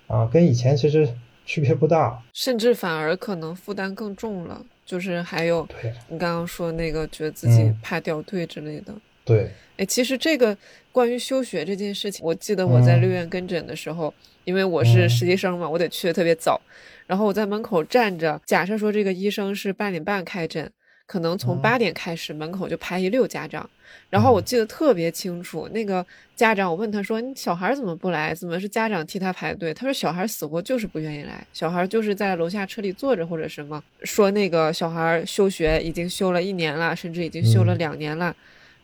[0.07, 1.09] 啊，跟以前其实
[1.45, 2.23] 区别不大。
[2.33, 4.65] 甚至反而可能负担更重了。
[4.85, 8.95] 就是还有对你刚刚说那个觉得自己嗯怕掉队之类的。
[9.25, 10.57] 对，哎，其实这个
[10.93, 14.15] 关于休学这件事情，我记得我在嗯六院跟诊的时候，
[14.45, 16.61] 因为我是嗯实习生嘛，我得去的特别早，
[17.09, 20.71] 然后我在门口站着，假设说这个医生是八点半开诊，
[21.07, 23.69] 可能从嗯八点开始，门口就排一溜家长，
[24.11, 28.35] 然后我嗯记得特别清楚，那个家长我问他说：“你小孩怎么不来？
[28.35, 38.35] 怎么是家长替他排队？”他说：“小孩死活就是不愿意来，小孩就是在楼下车里坐着或者什么，说那个小孩休学已经休了一年了，甚至已经休了嗯两年了。”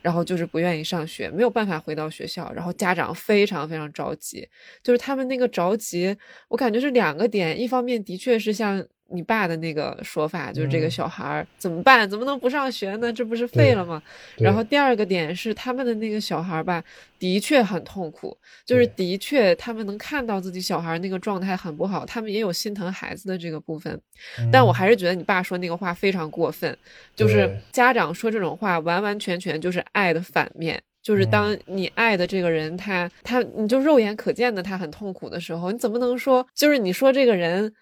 [0.02, 4.48] 然后就是不愿意上学，没有办法回到学校，然后家长非常非常着急，
[4.82, 6.16] 就是他们那个着急，
[6.48, 12.09] 我感觉是两个点，一方面的确是像你爸的那个说法，就是这个嗯小孩儿怎么办？
[12.09, 13.12] 怎么能不上学呢？
[13.12, 14.03] 这不是废了吗？
[14.38, 16.83] 然后第二个点是他们的那个小孩儿吧，
[17.18, 24.01] 的确很痛苦，就是的确他们能看到自己小孩儿那个状态很不好，他们也有心疼孩子的这个部分。
[24.51, 26.77] 但我嗯还是觉得你爸说那个话非常过分，
[27.14, 30.83] 就是家长说这种话完完全全就是爱的反面。
[31.03, 37.75] 就是当嗯你爱的这个人，他他你就肉眼可见的他很痛苦的时候，你怎么能说就是你说这个人，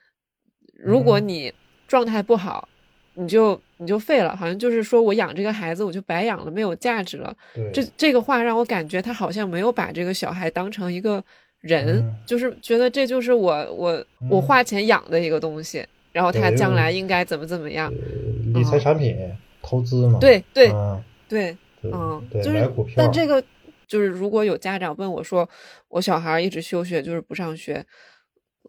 [0.82, 1.54] 如果嗯你
[1.86, 2.68] 状态不好，
[3.14, 7.36] 你就你就废了，好像就是说我养这个孩子我就白养了，没有价值了。
[7.72, 11.22] 这这个话让我感觉他好像没有把这个小孩当成一个
[11.60, 17.92] 人，嗯就是觉得这就是我我我嗯花钱养的一个东西，然后他将来应该怎么怎么样。
[17.92, 19.16] 呃理财产品、
[19.62, 23.42] 投资嘛，对对嗯对，对嗯，就是但这个
[23.86, 25.48] 就是如果有家长问我说，
[25.88, 27.84] 我小孩一直休学，就是不上学。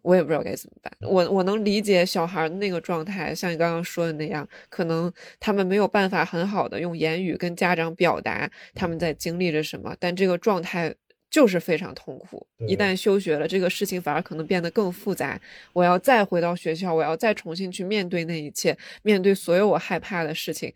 [0.01, 0.91] 我也不知道该怎么办。
[1.01, 10.93] 我我能理解小孩那个状态，像你刚刚说的那样，可能他们没有办法很好的用言语跟家长表达他们在经历着什么，但这个状态
[11.29, 12.45] 就是非常痛苦。
[12.67, 15.39] 一旦休学了，这个事情反而可能变得更复杂。
[15.73, 20.73] 我要再回到学校，我要再重新去面对那一切，面对所有我害怕的事情。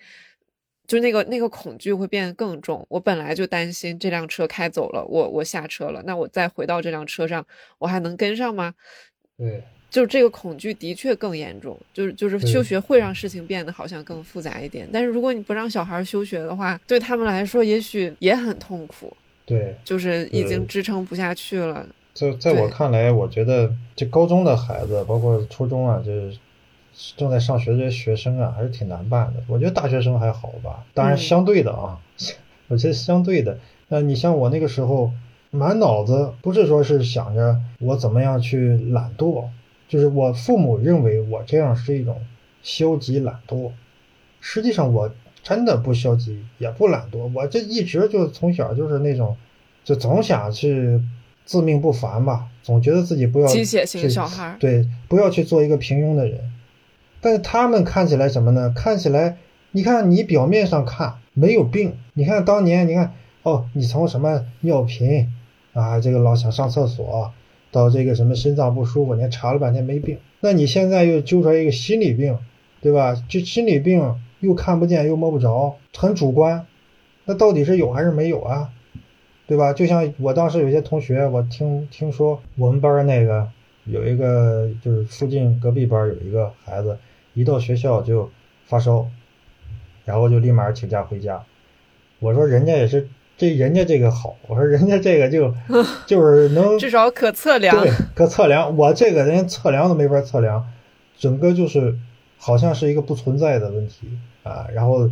[0.88, 2.86] 就那个那个恐惧会变得更重。
[2.90, 7.44] 我本来就担心这辆车开走了，我我下车了，那我再回到这辆车上，
[7.80, 8.76] 我还能跟上吗？
[9.38, 14.88] 对就是这个恐惧的确更严重，就是就是休学会让事情变得好像更复杂一点。
[14.92, 21.88] 但是如果你不让小孩休学的话，对他们来说也许也很痛苦，对，就是已经支撑不下去了。
[22.14, 26.38] 在在我看来，我觉得这高中的孩子，包括初中啊，就是
[27.16, 29.42] 正在上学的这些学生啊，还是挺难办的。
[29.48, 32.00] 我觉得大学生还好吧，当然嗯相对的啊，
[32.68, 33.58] 我觉得相对的。
[33.88, 35.12] 那你像我那个时候，
[35.56, 39.46] 满脑子不是说是想着我怎么样去懒惰，
[39.88, 42.22] 就是我父母认为我这样是一种
[42.62, 43.72] 消极懒惰。
[44.42, 45.10] 实际上我
[45.42, 49.36] 真的不消极，也不懒惰，我这一直就从小就是那种，
[49.84, 51.02] 就总想去
[51.46, 56.52] 自命不凡吧，总觉得自己不要机械型小孩对，不要去做一个平庸的人。
[57.22, 58.72] 但是他们看起来什么呢？
[58.76, 59.38] 看起来，
[59.72, 65.32] 你看你表面上看没有病，你看当年，你看哦，你从什么尿频
[65.76, 67.34] 啊，这个老想上厕所，
[67.70, 72.40] 到这个什么心脏不舒服，你看查了半天没病，那你现在又揪出来一个心理病，
[72.80, 73.22] 对吧？
[73.28, 76.66] 这心理病又看不见又摸不着，很主观，
[77.26, 78.72] 那到底是有还是没有啊？
[79.48, 79.74] 对吧？
[79.74, 83.50] 就像我当时有些同学，我听听说我们班那个
[83.84, 86.98] 有一个，就是附近隔壁班有一个孩子，
[87.34, 88.32] 一到学校就
[88.66, 89.08] 发烧，
[90.06, 91.44] 然后就立马请假回家。
[92.20, 95.54] 我说人家也是这人家这个好， 我说人家这个就
[96.08, 97.76] 就是能至少可测量。
[97.82, 100.66] 对，可测量，我这个人测量都没法测量，
[101.18, 101.98] 整个就是
[102.38, 104.08] 好像是一个不存在的问题
[104.44, 105.10] 啊，然后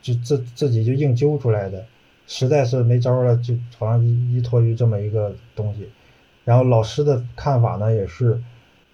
[0.00, 1.84] 就自自己就硬揪出来的，
[2.26, 5.90] 实在是没招了，就好像依依托于这么一个东西。
[6.44, 8.40] 然后老师的看法呢，也是，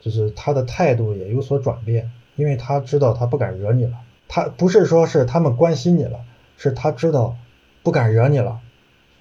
[0.01, 3.93] 就是他的态度也有所转变，因为他知道他不敢惹你了，
[4.27, 6.19] 他不是说是他们关心你了，
[6.57, 7.37] 是他知道
[7.85, 8.59] 不敢惹你了。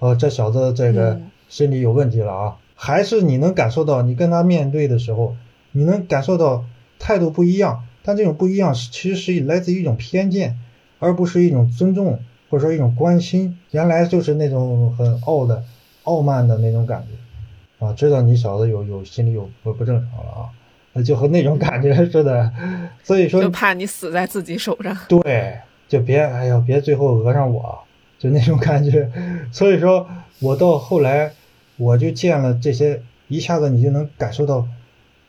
[0.02, 2.56] 哦，这小子这个嗯心理有问题了啊！
[2.74, 5.36] 还是你能感受到，你跟他面对的时候，
[5.70, 6.64] 你能感受到
[6.98, 10.58] 态度不一样，但这种不一样是其实是来自于一种偏见，
[10.98, 12.18] 而不是一种尊重
[12.50, 13.56] 或者说一种关心。
[13.70, 15.62] 原来就是那种很傲的、
[16.02, 20.50] 傲慢的那种感觉啊，知道你小子有有心理有不不正常了啊，
[20.94, 22.52] 那就和那种感觉似的。
[23.04, 24.98] 所以说就怕你死在自己手上。
[25.08, 27.78] 对，就别哎呀，别最后讹上我，
[28.22, 29.10] 就那种感觉。
[29.50, 30.08] 所以说
[30.38, 31.32] 我到后来，
[31.76, 34.68] 我就见了这些，一下子你就能感受到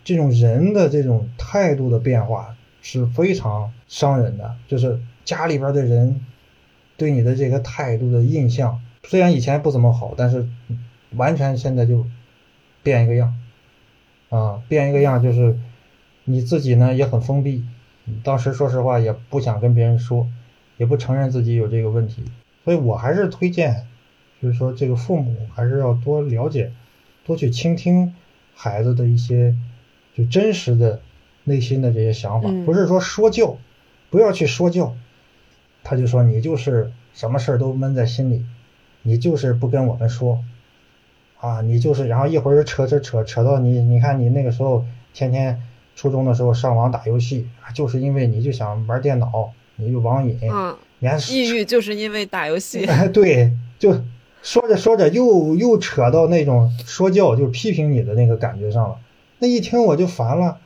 [0.03, 6.21] 这种人的这种态度的变化，是非常伤人的，就是家里边的人
[6.97, 10.47] 对你的这个态度的印象，虽然以前不怎么好，但是
[11.15, 12.05] 完全现在就
[12.83, 13.33] 变一个样，
[14.29, 15.57] 啊，变一个样就是
[16.25, 17.65] 你自己呢也很封闭，
[18.23, 20.27] 当时说实话也不想跟别人说，
[20.77, 22.23] 也不承认自己有这个问题，
[22.63, 23.87] 所以我还是推荐，
[24.41, 26.71] 就是说这个父母还是要多了解，
[27.25, 28.13] 多去倾听
[28.55, 29.55] 孩子的一些
[30.15, 31.01] 就真实的。
[31.45, 33.57] 内心的这些想法，不是说说教，
[34.09, 34.95] 不要去说教。
[35.83, 38.45] 他就说你就是什么事儿都闷在心里，
[39.01, 40.41] 你就是不跟我们说，
[41.41, 45.61] 啊，你就是，然后一会儿扯扯扯扯到你，你看你那个时候天天
[45.97, 50.77] 初中的时候上网打游戏，就是因为你就想玩电脑，你就网瘾，嗯，
[51.31, 52.87] 抑郁就是因为打游戏。
[53.13, 53.93] 对，就
[54.41, 58.95] 说着说着又又扯到那种说教，就批评你的那个感觉上了。
[59.39, 60.59] 那一听我就烦了。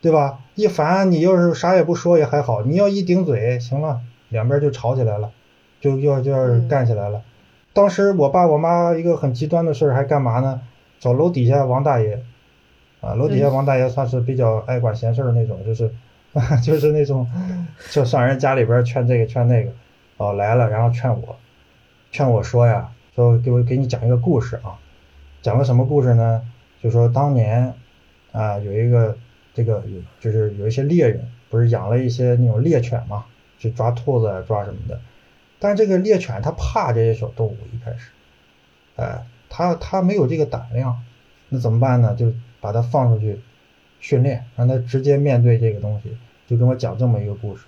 [0.00, 0.40] 对吧？
[0.54, 5.30] 一烦，你要是啥也不说也还好，你要一顶嘴，行了，两边就吵起来了，
[5.80, 7.22] 就要就要干起来了。
[7.72, 10.60] 当时我爸我妈一个很极端的事儿还干嘛呢？
[11.00, 12.22] 找楼底下王大爷，
[13.00, 15.90] 啊，楼底下王大爷算是比较爱管闲事儿那种，就是
[16.62, 17.26] 就是那种
[17.90, 19.72] 就上人家里边劝这个劝那个，
[20.16, 21.36] 哦来了，然后劝我，
[22.10, 24.78] 劝我说呀，说给我给你讲一个故事啊，
[25.40, 26.42] 讲个什么故事呢？
[26.82, 27.74] 就说当年
[28.32, 29.16] 啊有一个。
[29.56, 33.24] 这个有就是有一些猎人不是养了一些那种猎犬嘛，
[33.56, 35.00] 去抓兔子抓什么的，
[35.60, 38.10] 但是这个猎犬它怕这些小动物一开始，
[38.96, 41.00] 哎，它它没有这个胆量，
[41.50, 42.16] 那怎么办呢？
[42.16, 43.38] 就把它放出去
[44.00, 47.64] 训练，让它直接面对这个东西，就跟我讲这么一个故事，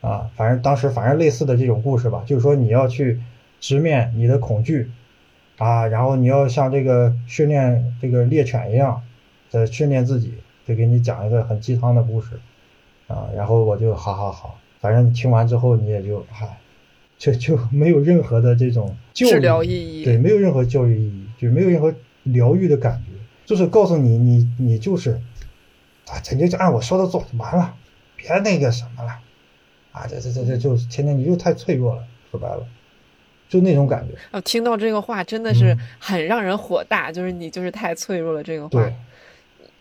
[0.00, 3.20] 啊，反正当时反正类似的这种故事吧，就是说你要去
[3.60, 4.90] 直面你的恐惧，
[5.58, 9.02] 啊，然后你要像这个训练这个猎犬一样，
[9.48, 10.34] 在训练自己。
[10.66, 12.40] 就给你讲一个很鸡汤的故事，
[13.06, 16.58] 啊，然后我就好好好，反正你听完之后你也就嗨，
[17.16, 23.12] 就就没有任何的这种治疗意义，对，没有任何教育意义，就没有任何疗愈的感觉，
[23.44, 25.12] 就是告诉你，你你就是，
[26.08, 27.72] 啊，咱就就按我说的做就完了，
[28.26, 29.20] 别那个什么了，
[29.92, 32.66] 啊，这这这这就是天天你就太脆弱了，说白了，
[33.48, 34.14] 就那种感觉。
[34.30, 38.92] 啊，听到这个话真的是很让人火大，就是你就是太脆弱了这个话。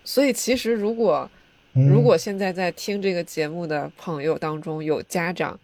[0.03, 1.29] 所以，其实如果
[1.73, 5.59] 如果现在在听这个节目的朋友当中有家长，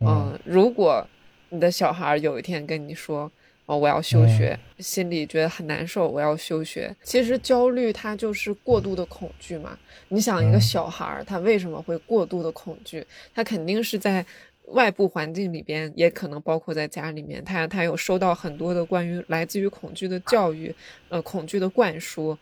[0.00, 1.06] 嗯，如果
[1.48, 3.30] 你的小孩有一天跟你说，
[3.66, 6.94] 哦，我要休学，心里觉得很难受，我要休学。
[7.02, 9.76] 其实焦虑它就是过度的恐惧嘛。
[10.08, 13.04] 你想，一个小孩儿他为什么会过度的恐惧？
[13.34, 14.24] 他肯定是在
[14.66, 20.72] 外部环境里边，也可能包括在家里面，他他有收到很多的关于来自于恐惧的教育，
[21.08, 22.38] 呃，恐惧的灌输。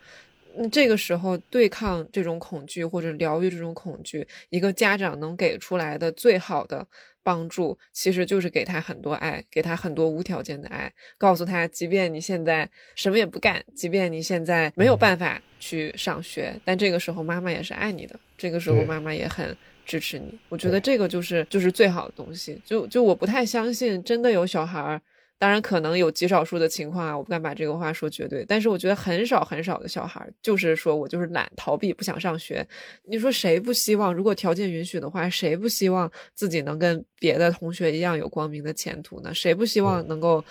[0.57, 6.87] 那这个时候，对抗这种恐惧或者疗愈这种恐惧，一个家长能给出来的最好的
[7.23, 20.39] 帮助，其实就是给他很多爱，给他很多无条件的爱，告诉他，即便你现在什么也不干，即便你现在没有办法去上学，但这个时候妈妈也是爱你的，这个时候妈妈也很支持你。
[20.49, 22.61] 我觉得这个就是就是最好的东西。
[22.65, 25.01] 就就我不太相信，真的有小孩儿。
[25.45, 28.43] 当然，可能有极少数的情况啊，我不敢把这个话说绝对。
[28.49, 32.67] 但是我觉得很少很少的小孩，就是说我就是懒、逃避、不想上学。
[33.05, 34.15] 你说谁不希望？
[34.15, 39.35] 如果条件允许的话，谁不希望自己能跟别的同学一样有光明的前途呢？
[39.35, 40.43] 谁不希望能够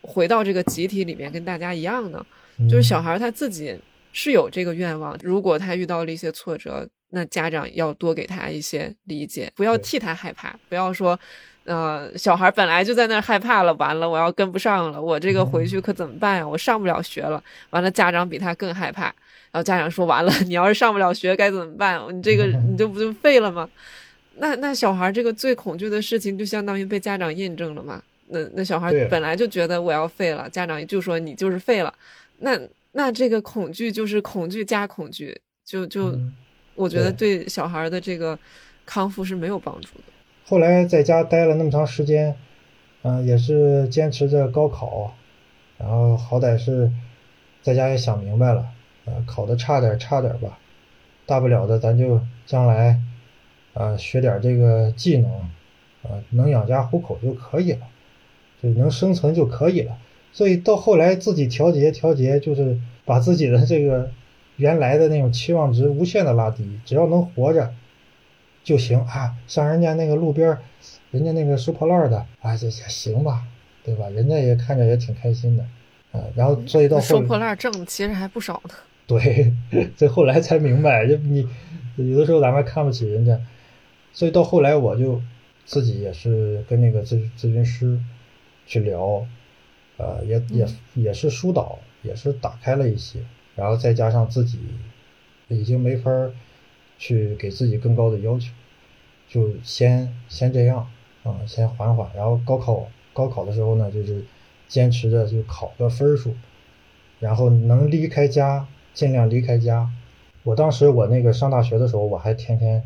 [0.00, 2.24] 回到这个集体里面跟大家一样呢？
[2.70, 3.78] 就是小孩他自己
[4.14, 5.14] 是有这个愿望。
[5.22, 11.20] 如果他遇到了一些挫折，那家长要多给他一些理解，不要替他害怕，不要说。
[11.64, 16.48] 呃，小孩本来就在那害怕了，完了我要跟不上了，我这个回去可怎么办呀？
[16.48, 19.14] 我上不了学了，完了家长比他更害怕，然
[19.52, 22.00] 后家长说完了， 你要是上不了学该怎么办？
[22.10, 23.68] 你这个 你这不就废了吗？
[24.36, 28.02] 那那小孩这个最恐惧的事情就相当于被家长印证了嘛？
[28.28, 31.94] 那那小孩本来就觉得我要废了，家长就说你就是废了，
[32.38, 32.58] 那
[32.92, 36.18] 那这个恐惧就是恐惧加恐惧，就就
[36.74, 38.36] 我觉得对小孩的这个
[38.84, 40.04] 康复是没有帮助的。
[40.44, 42.36] 后来在家待了那么长时间，
[43.02, 45.14] 嗯，也是坚持着高考，
[45.78, 46.90] 然后好歹是
[47.62, 48.66] 在家也想明白了，
[49.06, 50.58] 呃，考的差点差点吧，
[51.24, 53.00] 大不了的咱就将来，
[53.72, 55.30] 啊，学点这个技能，
[56.02, 57.86] 啊，能养家糊口就可以了，
[58.62, 59.96] 就能生存就可以了。
[60.32, 64.10] 所以到后来自己调节调节，就是把自己的这个
[64.56, 67.72] 原来的那种期望值无限的拉低，只要能活着。
[68.64, 70.56] 就行啊，像人家那个路边，
[71.10, 73.42] 人家那个收破烂的啊，这也行吧，
[73.84, 74.08] 对吧？
[74.10, 75.64] 人家也看着也挺开心的，
[76.12, 78.74] 啊，然后所以到收破烂挣其实还不少呢。
[79.06, 79.52] 对，
[79.96, 81.46] 这后来才明白，就你
[81.96, 83.38] 有的时候咱们看不起人家，
[84.12, 85.20] 所以到后来我就
[85.66, 87.98] 自己也是跟那个咨咨询师
[88.64, 89.26] 去聊，
[89.96, 93.18] 呃，也也也是疏导，也是打开了一些，
[93.56, 94.60] 然后再加上自己
[95.48, 96.10] 已经没法
[97.02, 98.52] 去给自己更高的要求，
[99.28, 100.88] 就先先这样
[101.24, 104.24] 啊，先缓缓，然后高考高考的时候呢，就是
[104.68, 106.32] 坚持着就考个分数，
[107.18, 109.90] 然后能离开家尽量离开家。
[110.44, 112.84] 我当时我那个上大学的时候，我还天天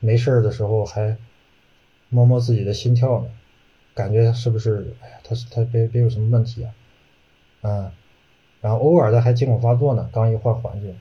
[0.00, 1.18] 没事的时候还
[2.08, 3.28] 摸摸自己的心跳呢，
[3.92, 4.94] 感觉是不是？
[5.02, 6.72] 哎呀，他他别别有什么问题啊？
[7.60, 7.90] 嗯，
[8.62, 10.96] 然后偶尔的还惊恐发作呢，刚一换环境，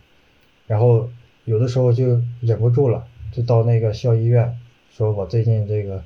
[0.68, 1.10] 然后
[1.52, 4.58] 有的时候就忍不住了，就到那个校医院，
[4.96, 6.02] 说我最近这个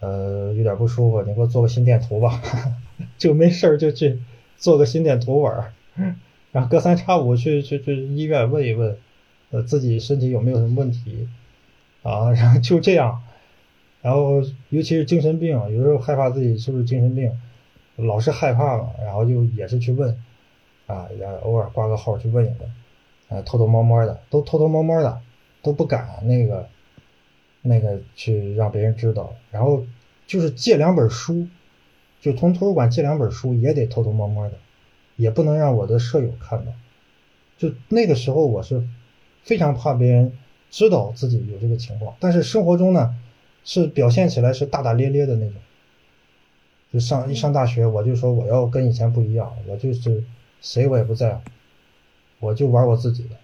[0.00, 2.40] 呃有点不舒服，你给我做个心电图吧，
[3.18, 4.18] 就没事儿就去
[4.56, 5.72] 做个心电图玩儿，
[6.50, 8.96] 然后隔三差五去去去医院问一问。
[9.52, 11.28] 呃，自己身体有没有什么问题
[12.04, 12.30] 啊？
[12.38, 13.20] 然后就这样，
[14.00, 17.32] 然后尤其是精神病，有时候害怕自己是不是精神病，
[17.96, 20.16] 老是害怕嘛，然后就也是去问，
[20.86, 22.70] 啊，也偶尔挂个号去问一问，
[23.30, 25.20] 呃，偷偷摸摸的，都偷偷摸摸的，
[25.62, 26.68] 都不敢那个
[27.62, 29.32] 那个去让别人知道。
[29.50, 29.82] 然后
[30.26, 31.48] 就是借两本书，
[32.20, 34.54] 就从图书馆借两本书，也得偷偷摸摸的，
[35.16, 36.72] 也不能让我的舍友看到。
[37.56, 38.86] 就那个时候，我是。
[39.42, 40.32] 非常怕别人
[40.70, 43.14] 知道自己有这个情况，但是生活中呢，
[43.64, 45.54] 是表现起来是大大咧咧的那种。
[46.92, 50.22] 就上一上大学，我就说我要跟以前不一样，我就是
[50.60, 51.40] 谁我也不在乎，
[52.40, 53.36] 我就玩我自己的，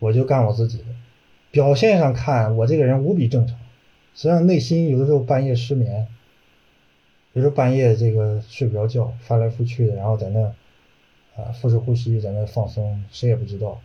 [0.00, 0.84] 我就干我自己的。
[1.52, 3.56] 表现上看我这个人无比正常，
[4.14, 6.08] 实际上内心有的时候半夜失眠，
[7.34, 10.52] 有时候半夜这个睡不着觉，翻来覆去的，然后在那
[11.36, 13.80] 啊腹式呼吸，在那放松，谁也不知道。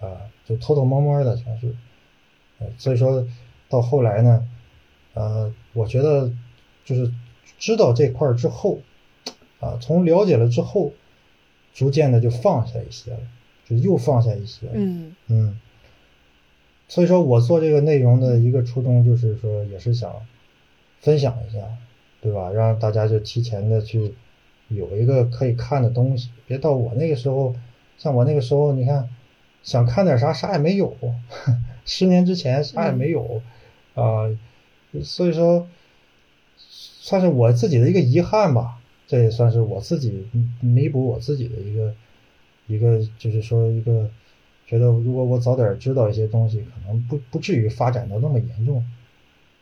[0.00, 1.74] 啊，就偷偷摸摸的全是，
[2.78, 3.28] 所以说
[3.68, 4.48] 到后来呢，
[5.12, 6.32] 呃，我觉得
[6.86, 7.12] 就是
[7.58, 8.78] 知道这块之后，
[9.60, 10.94] 啊，从了解了之后，
[11.74, 13.18] 逐渐的就放下一些了，
[13.70, 15.60] 就又放下一些，嗯嗯，
[16.88, 20.12] 所以说我做这个内容的一个初衷就是说，也是想
[21.00, 21.60] 分享一下，
[22.20, 22.50] 对吧？
[22.50, 24.14] 让大家就提前的去
[24.68, 27.54] 有一个可以看的东西，别到我那个时候，
[27.96, 29.08] 像我那个时候，你看。
[29.62, 30.96] 想看点啥，啥也没有。
[31.84, 33.42] 十年之前啥也没有，
[33.94, 34.24] 啊，
[35.02, 35.68] 所以说
[36.56, 38.78] 算是我自己的一个遗憾吧。
[39.06, 40.26] 这也算是我自己
[40.62, 41.94] 弥补我自己的一个
[42.70, 44.08] 一个，就是说一个
[44.66, 48.84] 觉得，如果我早点知道一些东西，可能不不至于发展到那么严重。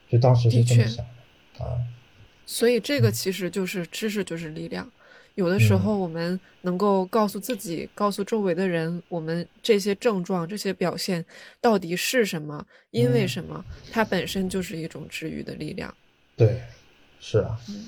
[0.08, 1.04] 就当时是这么想
[1.58, 1.78] 的啊。
[2.46, 4.90] 所以这个其实就是知识就是力量。
[5.34, 11.24] 有的时候，我们能够告诉自己、告诉周围的人，我们这些症状、这些表现
[11.60, 15.94] 到底是什么，因为什么，它本身就是一种治愈的力量。
[16.36, 16.60] 对，
[17.20, 17.60] 是啊。
[17.68, 17.86] 嗯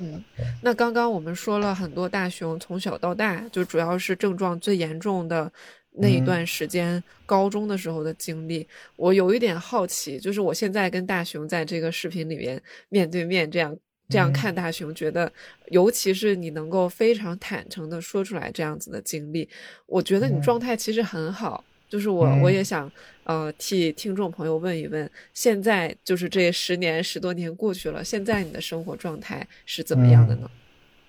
[0.00, 0.22] 嗯。
[0.62, 5.52] 那刚刚我们说了很多大熊从小到大，就主要是症状最严重的
[5.92, 8.66] 那一段时间，高中的时候的经历。
[8.96, 13.76] 我有一点好奇，就是我现在跟大熊在这个视频里面面对面这样。
[14.06, 15.32] 这样看大熊，觉得
[15.68, 19.48] 尤其是你能够非常坦诚的说出来这样子的经历，
[19.86, 21.64] 我觉得你状态其实很好。
[21.94, 22.90] 就是我我也想
[23.22, 30.50] 呃替听众朋友问一问，现在就是这十年十多年过去了，现在你的生活状态是怎么样的呢？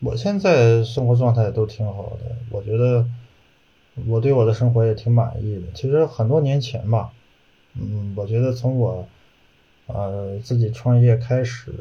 [0.02, 3.04] 我现在生活状态都挺好的，我觉得
[4.06, 5.64] 我对我的生活也挺满意的。
[5.74, 7.12] 其实很多年前吧，
[7.74, 9.08] 嗯，我觉得从我
[9.88, 11.74] 呃自己创业开始。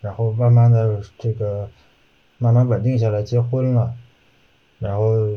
[0.00, 1.68] 然后慢慢的这个
[2.38, 3.92] 慢慢稳定下来，结婚了，
[4.78, 5.28] 然后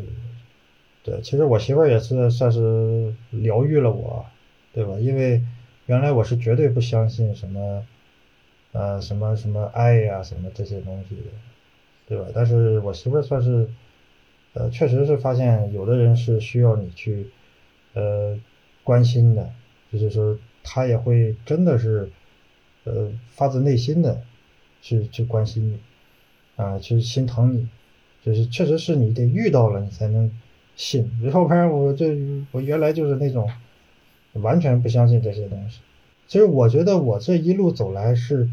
[1.04, 4.26] 对，其实我媳妇儿也是算是疗愈了我，
[4.74, 4.93] 对吧？
[4.99, 5.41] 因为
[5.86, 7.86] 原来我是绝对不相信什么
[8.72, 11.32] 呃什么什么爱呀什么这些东西的，
[12.08, 12.26] 对吧？
[12.34, 13.70] 但是我媳妇儿算是
[14.54, 17.28] 呃确实是发现有的人是需要你去
[17.93, 18.38] 呃
[18.84, 19.49] 关心的，
[19.91, 22.10] 就是说他也会真的是
[22.84, 24.22] 呃发自内心的。
[24.84, 25.80] 去去关心你，
[26.56, 27.68] 啊，去心疼你，
[28.26, 30.32] 就是确实是你得遇到了你才能
[30.76, 32.18] 信，要不然我这
[32.52, 33.50] 我原来就是那种
[34.34, 35.80] 完全不相信这些东西。
[36.28, 38.50] 其实我觉得我这一路走来是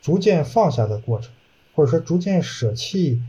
[0.00, 1.32] 逐渐放下的过程，
[1.74, 3.22] 或者说逐渐舍弃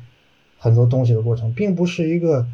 [0.58, 2.48] 很多东西的过程，并不是一个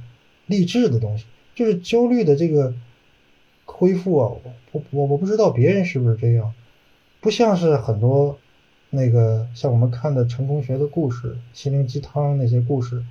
[0.45, 2.73] 励志的东西，就是焦虑的这个
[3.65, 4.31] 恢复啊，
[4.71, 6.53] 我我我不知道别人是不是这样，
[7.21, 8.37] 不像是很多。
[8.91, 13.05] 那个像我们看的成功学的故事、心灵鸡汤那些故事，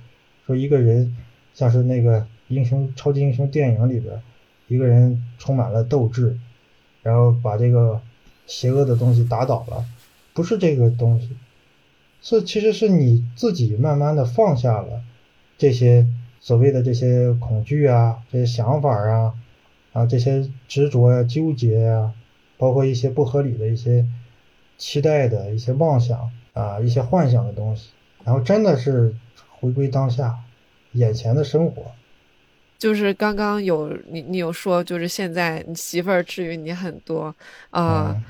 [0.45, 1.15] 说一个人
[1.53, 4.21] 像是那个英雄、超级英雄电影里边，
[4.67, 6.37] 一个人充满了斗志，
[7.01, 8.01] 然后把这个
[8.45, 9.85] 邪恶的东西打倒了，
[10.33, 11.29] 不是这个东西，
[12.21, 15.01] 是其实是你自己慢慢的放下了
[15.57, 16.05] 这些
[16.39, 19.33] 所谓的这些恐惧啊，这些想法啊，
[19.93, 22.13] 啊这些执着呀、纠结呀，
[22.57, 24.05] 包括一些不合理的一些
[24.77, 27.89] 期待的一些妄想啊、一些幻想的东西，
[28.23, 29.15] 然后真的是
[29.59, 30.39] 回归当下，
[30.93, 31.83] 眼前的生活。
[32.79, 37.35] 就是刚刚有你，你有说，就是现在你媳妇儿治愈你很多
[37.69, 38.23] 啊、嗯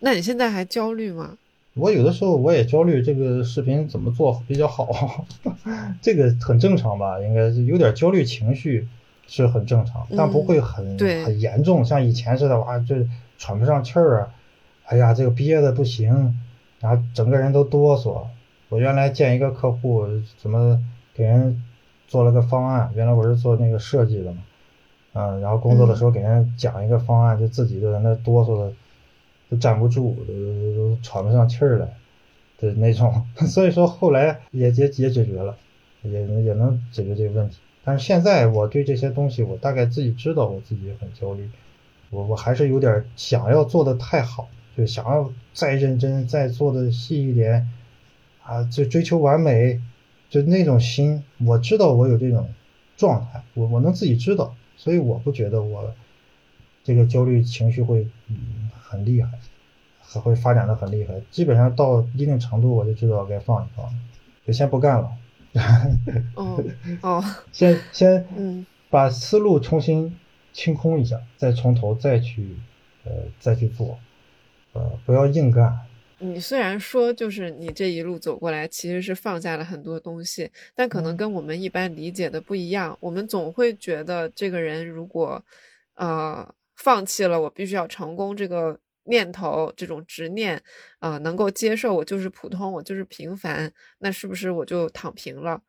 [0.00, 1.36] 那你现在还焦虑吗？
[1.74, 5.26] 我有的时候我也焦虑这个视频怎么做比较好，
[6.00, 7.20] 这个很正常吧？
[7.20, 8.86] 应该是有点焦虑情绪
[9.26, 13.04] 是很正常，但不会很、对很严重，像以前似的哇，这
[13.38, 14.30] 喘不上气儿啊，
[14.84, 16.38] 哎呀，这个憋的不行，
[16.78, 18.24] 然后整个人都哆嗦。
[18.68, 20.06] 我原来见一个客户，
[20.40, 20.80] 怎么
[21.12, 21.60] 给人
[22.08, 24.38] 做了个方案，原来我是做那个设计的嘛，
[25.12, 28.72] 嗯，然后工作的时候给人讲一个方案，就自己就在那哆嗦的。
[29.50, 31.88] 都站不住，都都都喘不上气儿来
[32.58, 35.56] 的那种， 所以说后来也也也解决了，
[36.02, 37.56] 也也能解决这个问题。
[37.82, 41.48] 但是现在我对这些东西，我大概自己知道我自己很焦虑，
[42.10, 47.66] 我我还是有点想要做的太好，就想要再认真，再做的细一点，
[48.44, 49.80] 啊，就追求完美，
[50.28, 52.48] 就那种心，我知道我有这种
[52.96, 55.94] 状态，我我能自己知道，所以我不觉得我
[56.84, 59.30] 这个焦虑情绪会嗯很厉害，
[60.00, 61.14] 还会发展的很厉害。
[61.30, 63.88] 基本上到一定程度，我就知道该放一放，
[64.46, 65.10] 就先不干了，
[66.36, 66.62] 哦
[67.00, 70.16] 哦，先先嗯把思路重新
[70.52, 72.56] 清空一下，再从头再去
[73.04, 73.98] 呃再去做，
[74.72, 75.80] 呃不要硬干。
[76.20, 82.96] 你虽然说就是你这一路走过来，其实是放下了很多东西，但可能嗯跟我们一般理解的不一样。
[83.00, 85.42] 我们总会觉得这个人如果
[85.94, 86.46] 呃
[86.76, 90.60] 放弃了我必须要成功这个念头，这种执念，
[90.98, 95.60] 啊，能够接受我就是普通，我就是平凡，那是不是我就躺平了？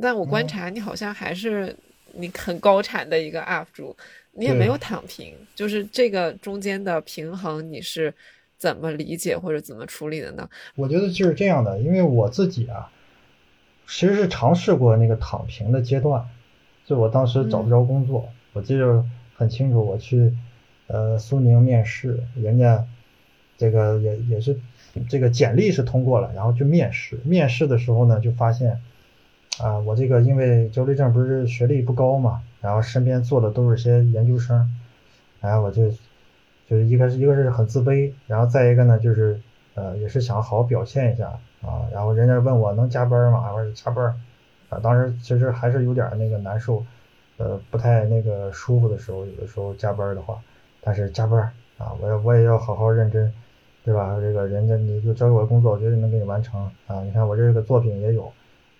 [0.00, 1.74] 但我观嗯察你好像还是
[2.12, 3.96] 你很高产的一个 UP 主，
[4.32, 8.12] 你也没有躺平，就是这个中间的平衡你是
[8.58, 10.48] 怎么理解或者怎么处理的呢？
[10.74, 12.90] 我觉得就是这样的，因为我自己啊，
[13.86, 16.28] 其实是尝试过那个躺平的阶段，
[16.84, 19.04] 就我当时找不着工作，我记得
[19.36, 20.34] 很清楚，我去
[20.88, 22.84] 呃苏宁面试，人家
[23.56, 24.58] 这个也也是
[25.08, 28.80] 这个简历是通过了，然后去面试，面试的时候呢，就发现
[29.60, 34.68] 啊，我这个因为焦虑症不是学历不高嘛，然后身边坐的都是些研究生，
[35.40, 35.92] 然后我就
[36.68, 39.40] 就是一个是一个是很自卑，然后再一个呢就是
[39.74, 41.28] 呃也是想好好表现一下
[41.62, 43.52] 啊，然后人家问我能加班吗？
[43.52, 44.14] 我说加班
[44.68, 46.84] 啊，当时其实还是有点那个难受，
[47.38, 50.38] 呃不太那个舒服的时候，有的时候加班的话，
[50.82, 51.40] 但是加班
[51.78, 53.32] 啊，我要我也要好好认真，
[53.84, 54.18] 对吧？
[54.20, 57.02] 这个人家你就交给我的工作，我绝对能给你完成啊！
[57.02, 58.30] 你看我这个作品也有，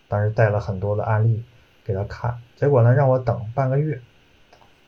[0.09, 1.43] 当时带了很多的案例
[1.85, 3.99] 给他看，结果呢让我等半个月，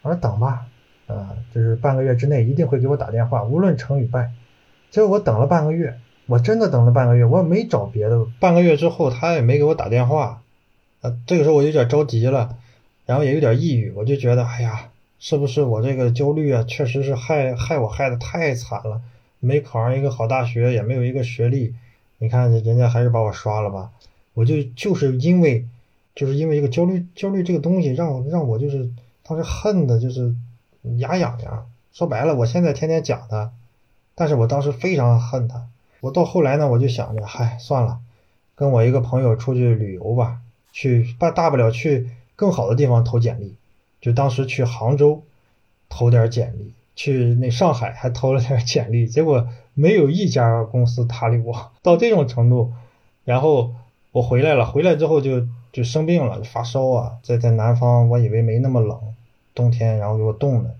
[0.02, 0.66] 我说等吧。
[1.10, 4.32] 啊，就是半个月之内一定会给我打电话，无论成与败。
[4.90, 8.26] 结果我等了半个月，我真的等了半个月，我也没找别的。
[8.40, 10.42] 半个月之后，他也没给我打电话，
[11.00, 12.56] 啊，这个时候我有点着急了，
[13.06, 19.00] 然后也有点抑郁，我就觉得，哎呀，是不是我这个焦虑啊，确实是害害我害的太惨了，
[19.38, 21.74] 没考上一个好大学，也没有一个学历，
[22.18, 23.90] 你看人家还是把我刷了吧？
[24.34, 25.64] 我就就是因为，
[26.14, 28.90] 就是因为一个焦虑，焦虑这个东西让让我就是
[29.22, 30.34] 当时恨的，就是。
[30.82, 33.52] 牙痒痒，说白了，我现在天天讲他，
[34.14, 35.66] 但是我当时非常恨他。
[36.00, 37.98] 我到后来呢，我就想着，嗨，算了，
[38.54, 40.38] 跟我一个朋友出去旅游吧，
[40.72, 43.54] 去大大不了去更好的地方投简历。
[44.00, 45.22] 就当时去杭州
[45.90, 52.72] 投点简历，去那上海还投了点简历，结果没有一家公司搭理我，到这种程度。
[53.24, 53.74] 然后
[54.12, 59.09] 我回来了，回来之后就就生病了，发烧啊，在在南方，我以为没那么冷。
[59.60, 60.74] 冬天，然后给我冻的，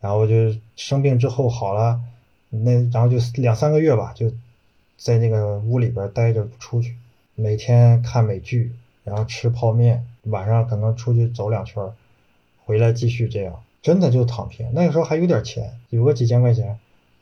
[0.00, 0.34] 然后就
[0.74, 2.00] 生病之后好了，
[2.50, 4.32] 那然后就两三个月吧，就
[4.98, 6.96] 在那个屋里边待着不出去，
[7.36, 8.72] 每天看美剧，
[9.04, 11.80] 然后吃泡面，晚上可能出去走两圈，
[12.64, 14.68] 回来继续这样，真的就躺平。
[14.72, 16.76] 那个时候还有点钱，有个几千块钱，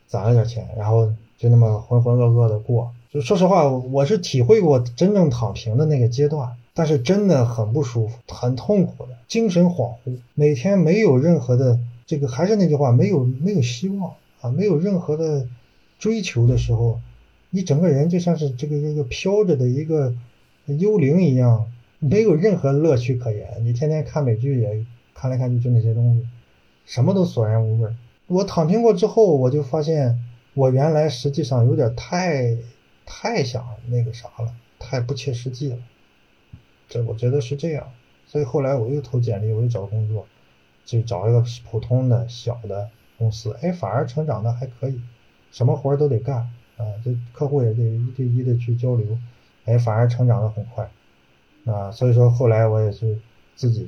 [0.07, 2.91] 攒了点钱，然后就那么浑浑噩噩的过。
[3.11, 6.57] 就说实话，我是体会过真正躺平的那个阶段。
[6.73, 15.47] 但是真的很不舒服，很痛苦的，精神恍惚，每天没有任何的这个，还是那句话，没有没有希望啊，没有任何的
[15.99, 16.99] 追求的时候，
[17.49, 20.15] 你整个人就像是这个这个飘着的一个
[20.65, 21.69] 幽灵一样，
[21.99, 23.65] 没有任何乐趣可言。
[23.65, 26.25] 你天天看美剧也看来看去就那些东西，
[26.85, 27.89] 什么都索然无味。
[28.27, 30.17] 我躺平过之后，我就发现
[30.53, 32.55] 我原来实际上有点太
[33.05, 35.77] 太想那个啥了，太不切实际了。
[36.91, 37.89] 这我觉得是这样，
[38.27, 40.27] 所以后来我又投简历，我又找工作，
[40.83, 44.99] 就找一个普通的小的公司，哎，反而成长的还可以，
[45.53, 46.35] 什么活儿都得干
[46.75, 49.17] 啊，这客户也得一对一的去交流，
[49.63, 50.91] 哎，反而成长的很快，
[51.63, 53.17] 啊，所以说后来我也是
[53.55, 53.87] 自己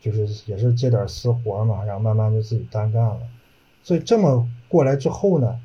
[0.00, 3.20] 就是也是接点私活嘛，然后慢慢就自己单干了，
[3.84, 5.60] 所以这么过来之后呢，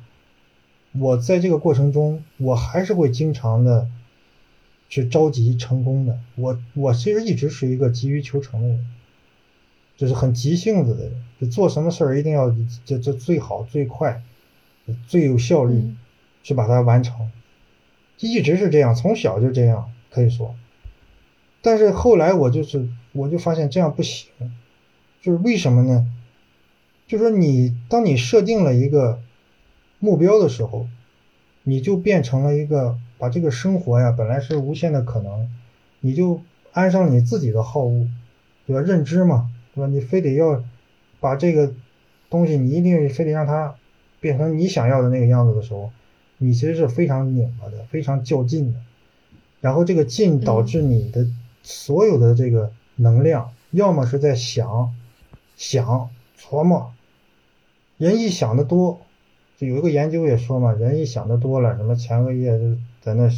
[0.92, 3.88] 我在这个过程中，我还是会经常的。
[4.92, 8.86] 去着急成功的我，我其实一直是一个急于求成的人，
[9.96, 14.22] 就是很急性子的人，就做什么事儿一定要这这最好最快，
[15.08, 15.94] 最有效率
[16.42, 17.30] 去把它完成，
[18.18, 20.54] 就一直是这样，从小就这样可以说。
[21.62, 24.28] 但是后来我就是我就发现这样不行，
[25.22, 26.06] 就是为什么呢？
[27.06, 29.22] 就是说你当你设定了一个
[30.00, 30.86] 目标的时候，
[31.62, 32.98] 你就变成了一个。
[33.22, 35.48] 把这个生活呀，本来是无限的可能，
[36.00, 36.42] 你就
[36.72, 38.08] 安上你自己的好恶，
[38.66, 38.82] 对吧？
[38.82, 39.86] 认知嘛，对吧？
[39.86, 40.64] 你非得要
[41.20, 41.72] 把这个
[42.28, 43.76] 东西，你一定非得让它
[44.18, 45.92] 变成你想要的那个样子的时候，
[46.38, 48.80] 你其实是非常拧巴的，非常较劲的。
[49.60, 51.24] 然后这个劲导致你的
[51.62, 54.92] 所有的这个能量，要么是在想、
[55.56, 56.92] 想、琢磨。
[57.98, 59.00] 人一想的多，
[59.56, 62.76] 就有一个研究也说嘛，人一想的多了，什么前额叶就。
[63.02, 63.28] 在那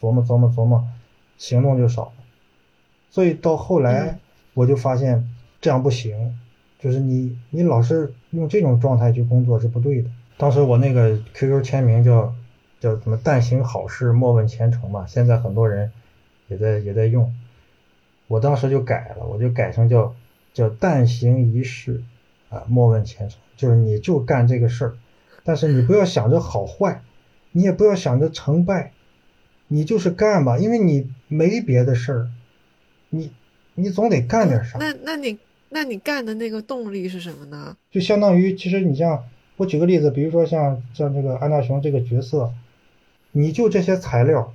[0.00, 0.86] 琢磨琢磨琢磨，
[1.38, 2.12] 行动就少了，
[3.10, 4.18] 所以到后来
[4.54, 5.28] 我就发现
[5.60, 6.38] 这样不行，
[6.78, 10.10] 就是你你老是用这种状态去工作是不对的。
[10.36, 12.34] 当时我那个 QQ 签名叫
[12.78, 15.90] 叫什么“但行好事，莫问前程”嘛，现在很多人
[16.48, 17.34] 也在也在用，
[18.28, 20.14] 我当时就改了，我就改成叫
[20.52, 22.02] 叫“但行一事，
[22.50, 24.94] 啊莫问前程”，就是你就干这个事儿，
[25.42, 27.00] 但是你不要想着好坏，
[27.52, 28.92] 你也不要想着成败。
[29.68, 32.28] 你就是干吧，因为你没别的事儿，
[33.10, 33.32] 你
[33.74, 34.78] 你总得干点啥。
[34.78, 35.38] 那那你
[35.68, 37.76] 那你干的那个动力是什么呢？
[37.90, 39.24] 就相当于，其实你像
[39.56, 42.52] 我举个例子，比如说像像这个安大雄这个角色，
[43.32, 44.54] 你就这些材料，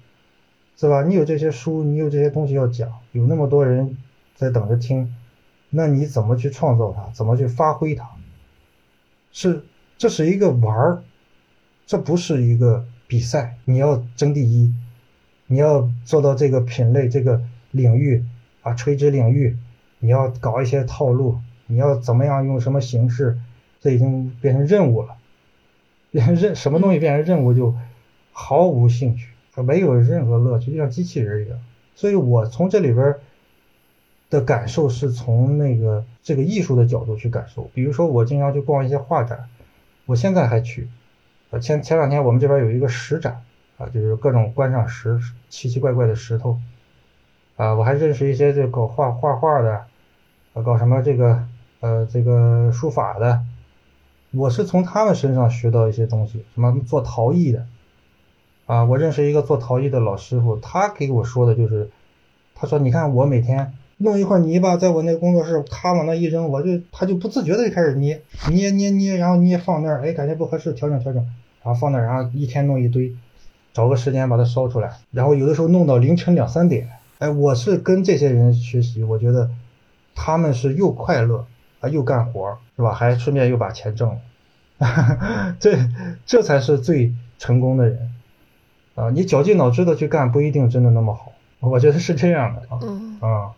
[0.78, 1.04] 是吧？
[1.04, 3.98] 你有这些书，你有这些东西要讲，有那么多人
[4.36, 5.14] 在等着听，
[5.70, 7.12] 那你怎么去创造它？
[7.14, 8.10] 怎么去发挥它？
[9.34, 9.64] 是
[9.98, 11.04] 这是一个玩儿，
[11.86, 14.74] 这不是一个比赛，你要争第一。
[15.52, 17.42] 你要做到这个品类、这个
[17.72, 18.24] 领域
[18.62, 19.58] 啊，垂直领域，
[20.00, 23.38] 你要搞一些套路，你要怎么样用什么形式？
[23.82, 25.18] 这已经变成任务了，
[26.10, 27.76] 变成任什么东西变成任务就
[28.32, 29.28] 毫无兴趣，
[29.62, 31.60] 没有任何乐趣，就像机器人一样。
[31.96, 33.16] 所以我从这里边
[34.30, 37.70] 的感受是从那个这个艺术的角度去感受。
[37.74, 39.50] 比如说，我经常去逛一些画展，
[40.06, 40.88] 我现在还去。
[41.50, 43.44] 呃，前前两天我们这边有一个石展。
[43.82, 45.20] 啊，就是各种观赏石，
[45.50, 46.60] 奇奇怪怪的石头，
[47.56, 49.86] 啊，我还认识一些这搞画画画的，
[50.54, 51.44] 啊，搞什么这个
[51.80, 53.42] 呃这个书法的，
[54.30, 57.66] 我是从他们身上学到一些东西，什么做陶艺的，
[58.68, 61.90] 啊，我认识一个做陶艺的老师傅，他给我说的就是，
[62.54, 68.22] 他说你看我每天弄一块泥巴，在我那工作室，他往那一扔，我就他就不自觉的就开始捏
[68.52, 71.26] 捏捏捏，然后捏放那儿，哎，感觉不合适，调整调整，
[71.64, 73.16] 然后放那儿，然后一天弄一堆。
[73.74, 76.90] 找个时间把它烧出来，然后有的时候弄到凌晨两三点。
[77.20, 79.50] 哎，我是跟这些人学习，我觉得
[80.16, 81.46] 他们是又快乐
[81.80, 82.94] 啊，又干活，是吧？
[82.94, 85.78] 还顺便又把钱挣了， 这
[86.26, 88.12] 这才是最成功的人
[88.96, 89.12] 啊！
[89.12, 91.32] 你绞尽脑汁的去干，不一定真的那么好。
[91.60, 92.80] 我觉得是这样的啊。
[92.82, 93.52] 嗯啊，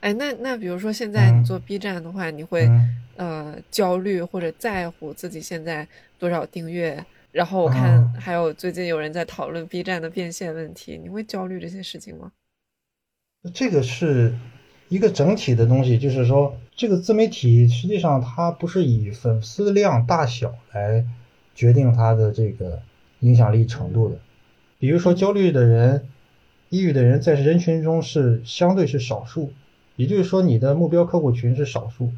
[0.00, 2.68] 哎，那那比如说现在你做 B 站的话，你会
[3.14, 5.86] 呃焦虑或者在乎自己现在
[6.18, 7.04] 多少订阅？
[7.34, 12.30] 然后我看还有最近有人在讨论 B 站的变现问题，你会焦虑这些事情吗？
[13.52, 14.38] 这个是
[14.88, 21.04] 一个整体的东西，就是说这个自媒体实际上它不是以粉丝量大小来
[21.56, 22.80] 决定它的这个
[23.18, 24.14] 影响力程度的。
[24.78, 26.06] 比如说焦虑的人、
[26.68, 29.52] 抑郁的人在人群中是相对是少数，
[29.96, 32.12] 也就是说你的目标客户群是少数。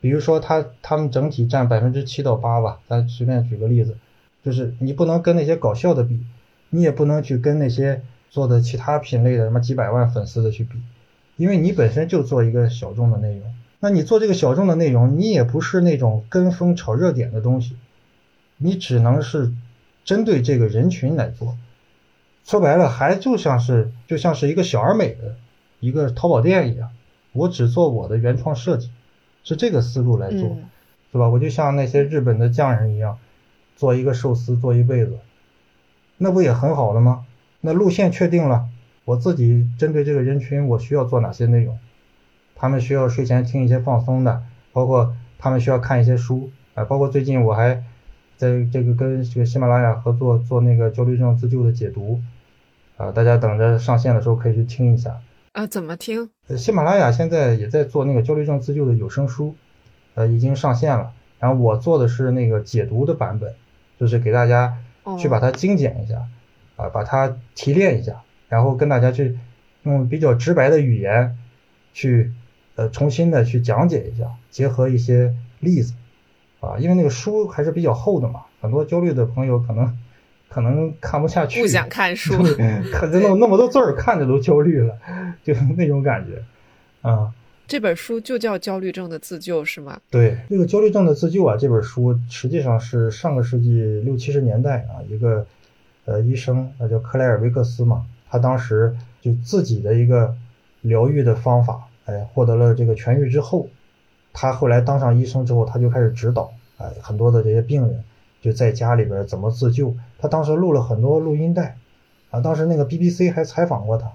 [0.00, 3.96] 比如说他他们整体占百分之七到八吧，咱随便举个例子。
[4.42, 6.20] 就是你不能跟那些搞笑的比，
[6.70, 10.78] 你也不能去跟那些做的其他品类的什么几百万粉丝的去比，
[11.36, 13.54] 因为你本身就做一个小众的内容。
[13.80, 17.76] 那你做这个小众的内容，你也不是那种跟风炒热点的东西，
[18.58, 19.52] 你只能是
[20.04, 21.56] 针对这个人群来做。
[22.44, 25.36] 说白了，还就像是就像是一个小而美的
[25.80, 26.90] 一个淘宝店一样，
[27.32, 28.90] 我只做我的原创设计，
[29.44, 30.56] 是这个思路来做，
[31.12, 31.28] 是吧？
[31.28, 33.18] 我就像那些日本的匠人一样。
[33.80, 35.16] 做一个寿司做一辈子，
[36.18, 37.24] 那不也很好了吗？
[37.62, 38.68] 那路线确定了，
[39.06, 41.78] 我自己针对这个人群，我需要做哪些内容？
[42.54, 44.42] 他们需要睡前听一些放松的，
[44.74, 47.82] 包括他们需要看一些书啊，包括最近我还
[48.36, 52.20] 在这个跟这个喜马拉雅合作做那个焦虑症自救的解读
[52.98, 55.22] 啊，大家等着上线的时候可以去听一下
[55.52, 55.66] 啊。
[55.66, 56.28] 怎么听？
[56.48, 59.54] 呃，喜马拉雅现在也在做那个焦虑症自救的有声书，
[60.14, 61.12] 呃，已经上线了。
[61.38, 63.54] 然后我做的是那个解读的版本，
[64.00, 64.74] 就是给大家
[65.18, 66.26] 去把它精简一下
[66.74, 69.38] 啊，把它提炼一下，然后跟大家去
[69.82, 71.36] 用比较直白的语言
[71.92, 72.32] 去。
[72.76, 75.92] 呃，重新的去讲解一下，结合一些例子，
[76.60, 79.98] 啊，因为那个书还是比较厚的嘛，很多焦虑的朋友可能
[80.48, 82.32] 可能看不下去，不想看书，
[82.90, 84.96] 看着那那么多字儿，看着都焦虑了，
[85.44, 86.42] 就那种感觉，
[87.06, 87.30] 啊。
[87.70, 90.00] 这本书就叫《焦虑症的自救》是吗？
[90.10, 95.46] 对，这个《焦虑症的自救》啊，这本书实际上是上个世纪六七十年代啊，一个
[96.04, 100.34] 呃医生，那叫克莱尔维克斯嘛，他当时就自己的一个
[100.80, 101.84] 疗愈的方法。
[102.06, 103.68] 哎，获得了这个痊愈之后，
[104.32, 108.02] 他后来当上医生之后，他就开始指导哎很多的这些病人
[108.42, 109.94] 就在家里边怎么自救。
[110.18, 111.76] 他当时录了很多录音带
[112.32, 114.10] 啊，当时那个 BBC 还采访过他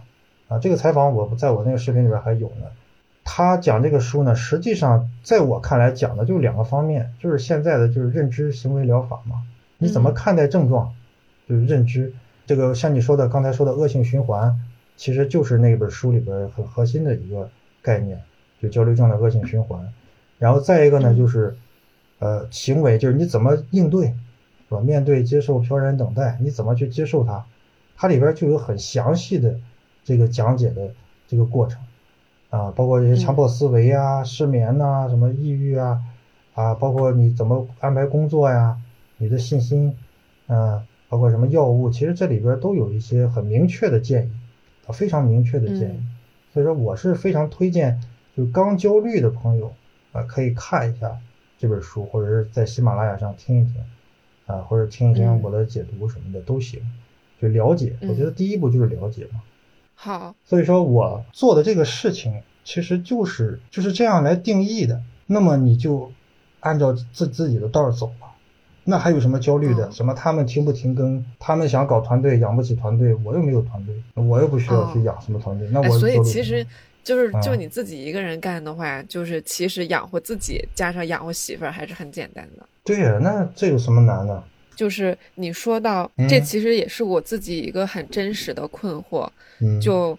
[0.49, 0.59] 啊。
[0.59, 2.65] 这个采访我在我那个视频里边还有呢。
[3.25, 9.43] 他讲这个书呢，实际上在我看来讲的就两个方面，就是现在的就是认知行为疗法嘛。
[9.77, 10.93] 你怎么看待症状，
[11.49, 12.13] 就是认知
[12.45, 14.57] 这个像你说的刚才说的恶性循环，
[14.95, 17.49] 其实就是那本书里边很核心的一个。
[17.85, 18.19] 概念
[18.59, 19.93] 就焦虑症的恶性循环，
[20.39, 21.55] 然后再一个呢，就是
[22.17, 24.79] 呃行为，就是你怎么应对，是吧？
[24.81, 27.45] 面对、接受、飘然、等待，你怎么去接受它？
[27.95, 29.59] 它里边就有很详细的
[30.03, 30.95] 这个讲解的
[31.27, 31.79] 这个过程
[32.55, 36.01] 啊，包括一些强迫思维啊、失眠呐、什么抑郁啊
[36.53, 38.77] 啊，包括你怎么安排工作呀、
[39.17, 39.93] 你的信心，
[40.47, 44.31] 嗯，包括什么药物，其实这里边都有一些很明确的建议
[44.87, 45.99] 啊，非常明确的建议。
[46.53, 47.99] 所以说，我是非常推荐，
[48.37, 49.73] 就刚焦虑的朋友
[50.13, 51.11] 啊，可以看一下
[51.59, 53.83] 这本书，或者是在喜马拉雅上听一听，
[54.45, 56.79] 啊，或者听一听我的解读什么的都行，
[57.41, 57.97] 就了解。
[58.07, 59.41] 我觉得第一步就是了解嘛。
[59.95, 60.35] 好。
[60.43, 65.01] 所以说我做的这个事情，其实就是就是这样来定义的。
[65.25, 66.11] 那么你就
[66.59, 68.35] 按照自自己的道走吧。
[68.87, 69.91] 那还有什么焦虑的？
[69.91, 71.25] 什么他们停不停更？
[71.39, 75.67] 他们想搞团队，养不起团队，我又没有团队，我又不需要去养什么团队。
[75.71, 76.63] 那我所以其实
[77.03, 82.63] 就是就你自己一个人干的话，就是其实养活自己加上养活媳妇儿还是很简单的。
[82.83, 84.43] 对呀，那这有什么难的？
[84.75, 89.29] 就是你说到这，其实也是我自己一个很真实的困惑。
[89.61, 90.17] 嗯，就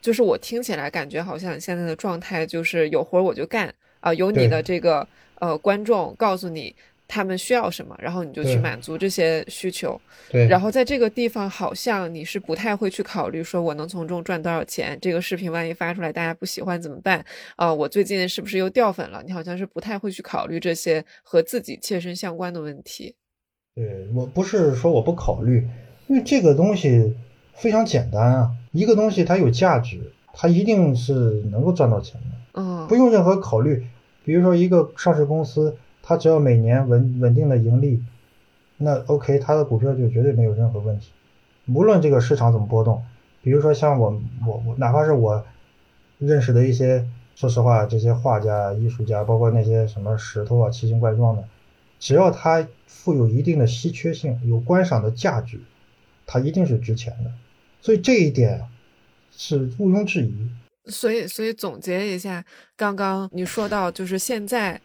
[0.00, 5.06] 就是我听起来感觉好像现在的状态就是有活我就干啊，有你的这个
[5.36, 6.74] 呃观众告诉你。
[7.08, 10.00] 他们需要什么，然后你就去满足这些需求。
[10.30, 14.98] 对，然后在这个地方，好像你是不太会去考虑说我能从中赚多少钱。
[14.98, 17.22] 这个视频万一发出来，大家不喜欢怎么办？
[17.56, 19.22] 啊，我最近是不是又掉粉了？
[19.26, 23.14] 你好像是不太会去考虑这些和自己切身相关的问题。
[23.74, 25.68] 对我不是说我不考虑，
[26.06, 27.16] 因为这个东西
[27.54, 28.52] 非常简单啊。
[28.72, 32.60] 一个东西它有价值，它一定是能够赚到钱的。
[32.60, 33.86] 嗯，不用任何考虑。
[34.24, 35.76] 比如说一个上市公司。
[36.04, 38.02] 它只要每年稳稳定的盈利，
[38.78, 41.12] 那 OK，它的股票就绝对没有任何问题。
[41.72, 43.00] 无论这个市场怎么波动，
[43.40, 45.44] 比如说像我我我，哪怕是我
[46.18, 47.06] 认识的一些，
[47.36, 51.44] 说实话，这些画家、艺术家，包括那些什么石头啊、奇形怪状的，
[52.02, 55.60] 只要它富有一定的稀缺性、有观赏的价值，
[56.26, 57.30] 它一定是值钱的。
[57.80, 58.60] 所以这一点
[59.30, 60.90] 是毋庸置疑。
[60.90, 62.44] 所以，所以总结一下，
[62.76, 64.80] 刚刚你说到，就是现在。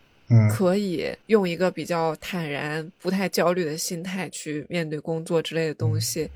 [0.52, 6.30] 可以用一个比较坦然、不太焦虑的心态去面对工作之类的东西。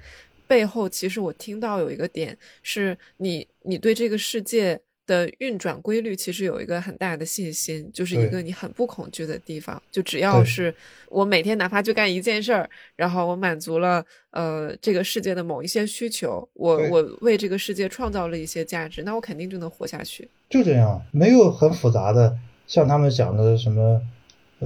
[0.47, 4.79] 背后其实我听到有一个点是，你你对这个世界
[5.11, 9.81] 的运转规律其实有一个很大的信心，就是一个你很不恐惧的地方。
[9.91, 10.73] 就只要是
[11.09, 20.29] 我每天哪怕就干一件事儿，然后我满足了呃这个世界的某一些需求，我我为这个世界创造了一些价值，那我肯定就能活下去。
[20.49, 22.37] 就这样，没有很复杂的。
[22.67, 24.01] 像他们讲的什么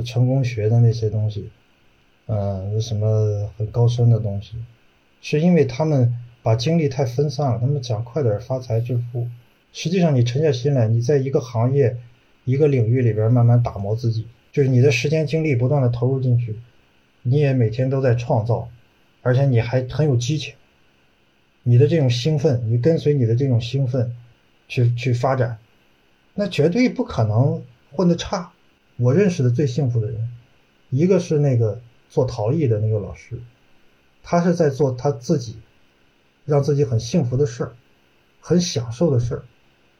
[0.06, 1.50] 成功学的那些东西，
[2.28, 4.52] 嗯，什么很高深的东西，
[5.22, 7.58] 是因为他们把精力太分散了。
[7.60, 9.28] 他们讲快点发财致富，
[9.76, 11.98] 实际上你沉下心来，你在一个行业、
[12.46, 16.58] 一个领域里边慢慢打磨自己，就是你的时间精力不断的投入进去，
[17.24, 18.70] 你也每天都在创造，
[19.22, 20.54] 而且你还很有激情，
[21.64, 24.16] 你的这种兴奋，你跟随你的这种兴奋
[24.70, 25.58] 去去发展，
[26.36, 27.62] 那绝对不可能。
[27.92, 28.52] 混的差，
[28.98, 30.30] 我认识的最幸福的人，
[30.90, 33.40] 一个是那个做陶艺的那个老师，
[34.22, 35.56] 他是在做他自己
[36.46, 37.72] 让自己很幸福的事儿，
[38.42, 39.44] 很享受的事儿，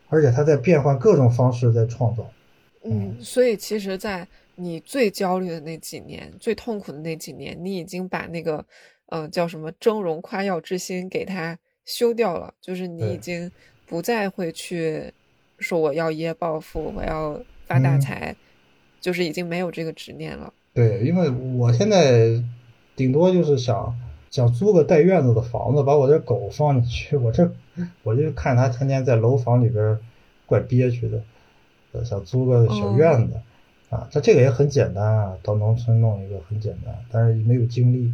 [0.10, 2.30] 而且他在变换各种方式在创造。
[2.84, 8.64] 嗯，所以其实，在你最焦虑的那几年、最痛苦的那几年，你已经把那个，
[9.08, 13.52] 呃，叫什么“峥嵘夸耀之心”给他修掉了，就是你已经
[13.88, 15.12] 不再会去
[15.58, 18.36] 说我要一夜暴富，我要发大财，
[19.02, 20.54] 就是已经没有这个执念了。
[20.74, 22.40] 对，因为我现在
[22.96, 23.96] 顶多就是想
[24.36, 27.16] 想租个带院子的房子，把我的狗放进去。
[27.16, 27.50] 我这
[28.04, 29.98] 我就看它天天在楼房里边，
[30.46, 31.24] 怪憋屈的。
[32.04, 33.40] 想租个小院子，
[33.90, 38.14] 啊，它这个也很简单啊，到农村弄一个很简单，但是没有精力。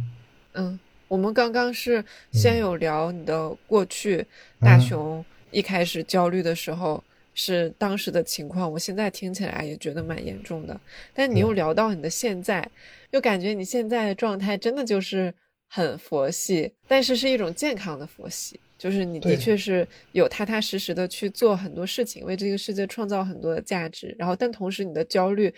[0.52, 4.24] 嗯，我们刚刚是先有聊你的过去，
[4.60, 7.02] 大熊一开始焦虑的时候
[7.34, 10.80] 是当时的情况，我现在听起来也觉得蛮严重的。
[11.12, 12.70] 但你又聊到你的现在，
[13.10, 15.34] 又感觉你现在的状态真的就是
[15.74, 18.60] 很佛系，但是是一种健康的佛系。
[18.76, 24.14] 就是你的确是有踏踏实实的去做很多事情，为这个世界创造很多的价值。
[24.18, 25.54] 然后，但同时你的焦虑，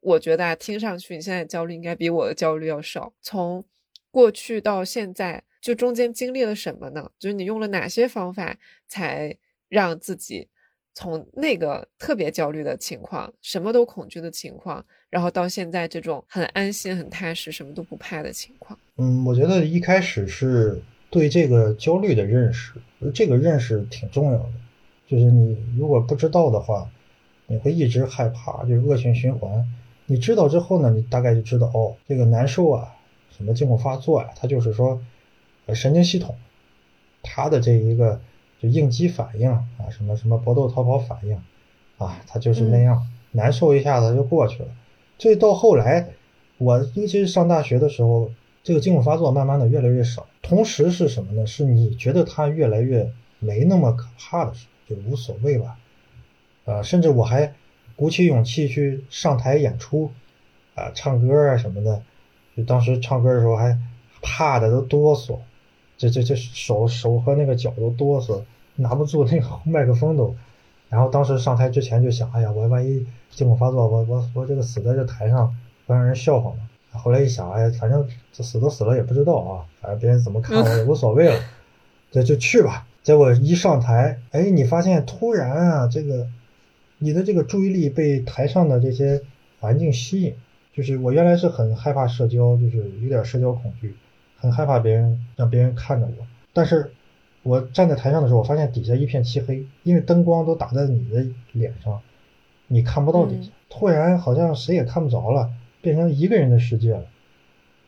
[0.00, 3.10] 我觉得啊，听上去你现在焦虑应该比我的焦虑要少。
[3.22, 3.64] 从
[4.10, 7.10] 过去到现在，就中间经历了什么呢？
[7.18, 9.34] 就是你用了哪些方法，才
[9.70, 10.48] 让自己
[10.92, 18.78] 从那个特别焦虑的情况、什么都恐惧的情况，然后到现在这种很安心、很踏实、什么都不怕的情况？
[18.96, 20.82] 嗯，我觉得一开始是。
[21.08, 22.72] 对这个焦虑的认识，
[23.14, 24.52] 这个认识挺重要的。
[25.06, 26.90] 就是你如果不知道的话，
[27.46, 29.64] 你会一直害怕，就是恶性循环。
[30.06, 32.92] 你知道之后呢，你大概就知道哦，这个难受啊，
[33.30, 35.00] 什么惊恐发作啊，它就是说，
[35.66, 36.36] 呃，神经系统
[37.22, 38.20] 它的这一个
[38.60, 41.40] 就应激反应啊，什么什么搏斗逃跑反应
[41.98, 44.68] 啊，它就是那样，难受一下子就过去了。
[45.18, 46.08] 所以到后来，
[46.58, 48.30] 我尤其是上大学的时候。
[48.66, 51.46] 这个惊恐发作慢慢的越来越少，同时是什么呢？
[51.46, 55.76] 是你觉得它越来越没那么可怕的时候，就无所谓了。
[56.64, 57.54] 呃，甚至我还
[57.94, 60.10] 鼓起勇气去上台演出，
[60.74, 62.02] 啊，唱歌啊什么的。
[62.56, 63.78] 就当时唱歌的时候还
[64.20, 65.38] 怕的都哆嗦，
[65.96, 68.42] 这这这手手和那个脚都哆嗦，
[68.74, 70.34] 拿不住那个 麦克风都。
[70.88, 73.06] 然后当时上台之前就想，哎呀，我万一
[73.36, 75.54] 惊恐发作，我我我这个死在这台上，
[75.86, 76.56] 不让人笑话吗？
[76.92, 81.38] 后来一想，哎，反正这死都死了也不知道啊，反正别人怎么看我也无所谓了，
[82.10, 82.86] 这就去吧。
[83.02, 86.26] 结果一上台，哎，你发现突然啊，这个
[86.98, 89.20] 你的这个注意力被台上的这些
[89.60, 90.34] 环境吸引。
[90.72, 93.94] 就是我原来是很害怕社交，就是有点社交恐惧，
[94.36, 96.26] 很害怕别人让别人看着我。
[96.52, 96.90] 但是
[97.42, 101.98] 我站在台上的时候，我发现底下一片漆黑，因为灯光都打在你的脸上，
[102.68, 103.50] 你看不到底下。
[103.68, 105.50] 突然好像谁也看不着了。
[105.82, 107.04] 变成一个人的世界了，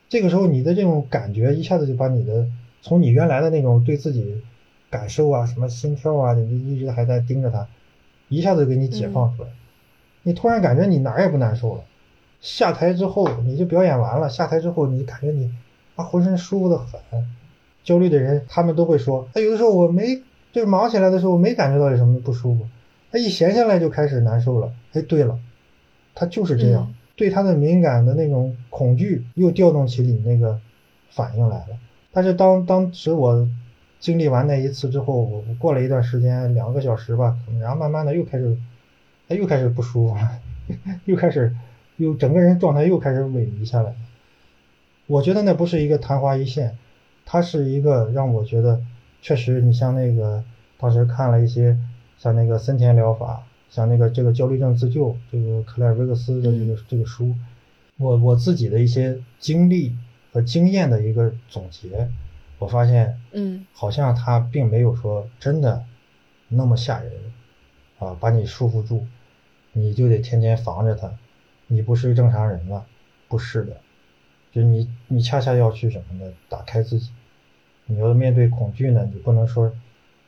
[0.08, 2.46] 这个时候你的这种感觉一下子就把你的
[2.80, 4.40] 从你原来的那种对自己
[4.88, 7.66] 感受啊，什么心跳啊，你一直还在盯着他，
[8.28, 9.48] 一下子给你解放出来，
[10.22, 11.82] 你突然感觉你哪儿也不难受了。
[12.40, 15.52] 下台之后你就表演完了，下台之后你感觉你
[15.96, 17.00] 啊浑身舒服的很。
[17.82, 20.22] 焦虑的人他们都会说，他有的时候我没
[20.52, 22.64] 就是忙起来的时候我没感觉到有什么不舒服，
[23.10, 24.72] 他一闲下来就开始难受了。
[24.92, 25.38] 哎，对了，
[26.14, 26.94] 他就是这样。
[27.16, 30.60] 对他的敏感的那种恐惧又调动起你那个
[31.10, 31.76] 反应来了，
[32.12, 33.48] 但是当当时我
[33.98, 38.56] 经历完那一次之后，我过了一段时间，两个小时吧，然后慢慢的又开始，
[39.26, 40.38] 他又开始不舒服了，
[41.06, 41.52] 又开始
[41.96, 43.92] 又整个人状态又开始萎靡下来。
[45.08, 46.78] 我觉得那不是一个昙花一现，
[47.26, 48.80] 它是一个让我觉得
[49.22, 50.44] 确实，你像那个
[50.78, 51.76] 当时看了一些
[52.18, 53.44] 像那个森田疗法。
[53.70, 57.34] 像那个这个焦虑症自救，这个克莱尔维克斯的这个这个书，
[57.98, 59.94] 我我自己的一些经历
[60.32, 62.08] 和经验的一个总结，
[62.58, 65.84] 我发现，嗯，好像他并没有说真的
[66.48, 67.12] 那么吓人，
[67.98, 69.04] 啊，把你束缚住，
[69.74, 71.12] 你就得天天防着他，
[71.66, 72.86] 你不是正常人了，
[73.28, 73.76] 不是的，
[74.50, 76.32] 就你你恰恰要去什么呢？
[76.48, 77.10] 打开自己，
[77.84, 79.70] 你要面对恐惧呢，你不能说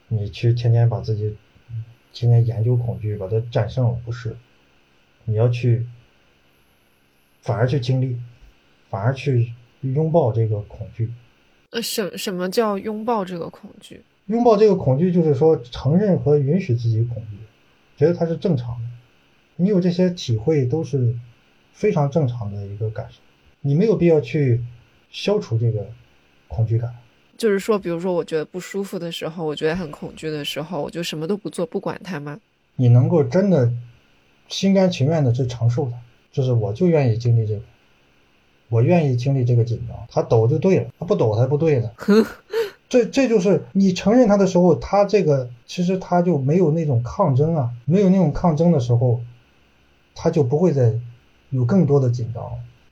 [0.08, 1.34] 你去天天把自己。
[2.12, 4.36] 天天研究恐惧，把它战胜了，不是？
[5.24, 5.86] 你要去，
[7.42, 8.18] 反而去经历，
[8.88, 9.52] 反而去
[9.82, 11.12] 拥抱这个恐惧。
[11.70, 14.02] 呃，什什么叫拥抱这个恐惧？
[14.26, 17.36] 拥抱这个恐惧，就是说承认和允许自己恐惧，
[17.96, 18.88] 觉得它是正常的。
[19.56, 21.14] 你有这些体会，都是
[21.72, 23.20] 非常正常的一个感受。
[23.60, 24.64] 你没有必要去
[25.10, 25.86] 消除这个
[26.48, 26.94] 恐惧感。
[27.40, 32.38] 就是说，比如说，我觉得不舒服的时候，我觉得很恐惧的时候，我就什么都不做，不管它吗？
[32.76, 33.72] 你能够真的
[34.48, 35.96] 心甘情愿的去承受它，
[36.30, 37.62] 就是我就愿意经历这个，
[38.68, 41.90] 我愿意经历这个紧张，他抖就对了，他不抖才不对呢。
[42.90, 49.18] 这这就是你承认他的时候，他这个其实他就没有那种抗争啊，没有那种抗争的时候，
[50.14, 50.92] 他就不会再
[51.48, 52.44] 有更多的紧张，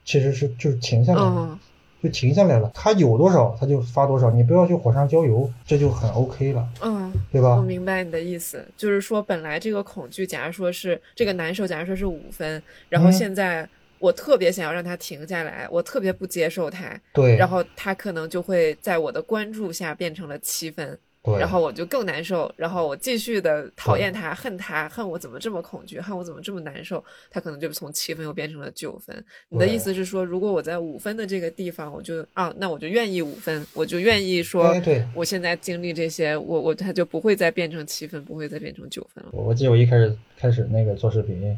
[0.03, 1.59] 其实是就是停下来了，
[2.01, 2.71] 就停下来了。
[2.73, 7.55] 他有多少他就发多少，你不要去火上浇油，这就很 OK 了，嗯，对吧？
[7.55, 13.67] 我明白你的意思，就是说本来这个恐惧，假如说是这个难受，假如说是五分，然后现在。
[14.01, 20.97] 我特别想要让它停下来，我特别不接受它，对，然后它可能就会在我的关注下变成了七分，对，
[21.37, 29.23] 然后我就更难受，然后我继续的讨厌他，恨他，恨我怎么这么恐惧，恨我怎么这么难受，他可能就从七分又变成了九分。
[29.49, 39.29] 你的意思是说，如果我在五分的这个地方，我就啊，那我就愿意五分，我就愿意说，对，我现在经历这些，我我他就不会再变成七分，不会再变成九分了。
[39.33, 41.57] 我我记得我一开始开始那个做视频。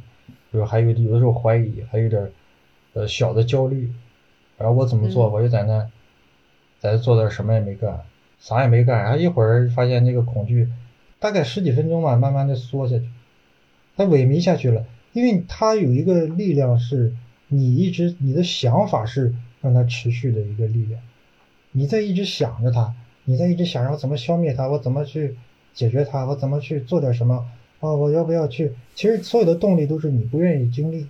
[0.53, 2.29] 就是还有有的时候怀疑，还有点
[2.91, 3.89] 呃小的焦虑，
[4.57, 5.29] 然后我怎么做？
[5.29, 5.89] 我就在那
[6.77, 7.97] 在做点什么也没干，
[8.41, 10.67] 啥也没干，然后一会儿发现那个恐惧
[11.19, 13.05] 大概十几分钟吧，慢慢的缩下去，
[13.95, 17.13] 它萎靡下去了，因为它有一个力量是
[17.47, 20.99] 你一直你的想法是让它持续的一个力量，
[21.71, 22.93] 你在一直想着它，
[23.25, 25.37] 你在一直想着我怎么消灭它，我怎么去
[25.73, 27.45] 解决它，我怎么去做点什么。
[27.79, 28.73] 啊，我要不要去？
[28.93, 31.07] 其实所有的动力都是你不愿意经历，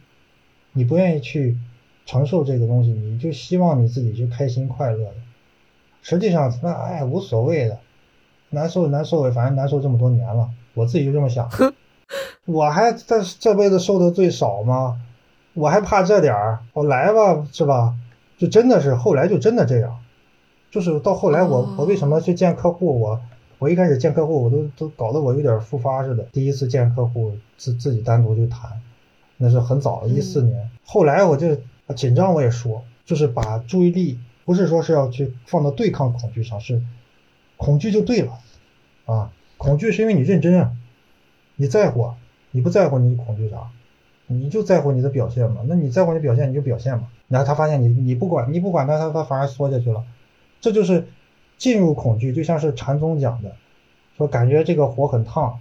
[0.71, 1.57] 你不愿意去
[2.05, 5.15] 承受这个东西，你就希望你自己就开心快乐的。
[6.01, 7.77] 实际上，那哎无所谓的，
[8.49, 11.49] 难受难受，反正难受这么多年了，我自己就这么想。
[12.45, 14.99] 我还这这辈子受的最少吗？
[15.53, 16.59] 我还怕这点儿？
[16.73, 17.95] 我来吧，是吧？
[18.37, 19.99] 就真的是后来就真的这样，
[20.71, 23.21] 就是到后来我我为什么去见客户我？
[23.59, 26.23] 我一开始见客户，我都都搞得我有点复发似的。
[26.31, 28.81] 第一次见客户，自自己单独去谈，
[29.37, 30.67] 那是很早，一四年。
[30.83, 31.55] 后来我就
[31.95, 34.17] 紧张，我也说，就是把注意力
[34.51, 36.83] 不是说是要去放到对抗恐惧上，是
[37.55, 38.37] 恐惧就对了
[39.05, 39.31] 啊。
[39.55, 40.73] 恐惧是因为你认真啊，
[41.55, 42.11] 你在乎，
[42.51, 43.69] 你不在乎你恐惧啥？
[44.27, 45.61] 你就在乎你的表现嘛。
[45.65, 47.07] 那你在乎你表现，你就表现嘛。
[47.29, 50.03] 然后他发现你你不管你不管他，他他反而缩下去了，
[50.59, 51.07] 这就是。
[51.57, 53.55] 进入恐惧就像是禅宗讲的，
[54.17, 55.59] 说感觉这个火很烫，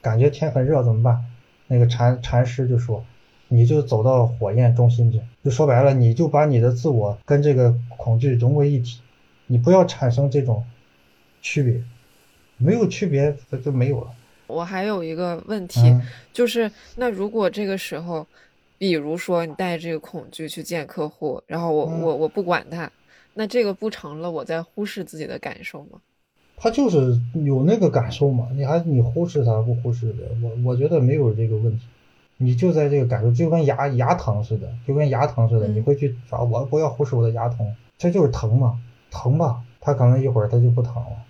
[0.00, 1.26] 感觉天很热怎么办？
[1.66, 3.04] 那个禅禅师就说，
[3.52, 9.00] 你就走到火焰中心去，就说白了，你就把你的自我跟这个恐惧融为一体，
[9.46, 10.64] 你不要产生这种
[11.42, 11.82] 区别，
[12.56, 14.10] 没有区别它就没有了。
[14.46, 15.80] 我还有一个问题，
[16.32, 18.26] 就是那如果这个时候，
[18.78, 22.90] 比如说你带着这个恐惧去见客户，然后我我我不管他。
[23.34, 26.00] 那这个不成了，我在忽视自己的感受吗？
[26.56, 30.28] 他就是有那个感受嘛，你还你忽视他不忽视的？
[30.42, 31.84] 我我觉得没有这个问题，
[32.36, 38.80] 你就在这个感受，就跟牙牙疼似的，就跟牙疼似的，你会去找我不要忽视我的牙疼，这就是疼嘛，
[39.10, 41.22] 疼吧，他可能一会儿他就不疼了，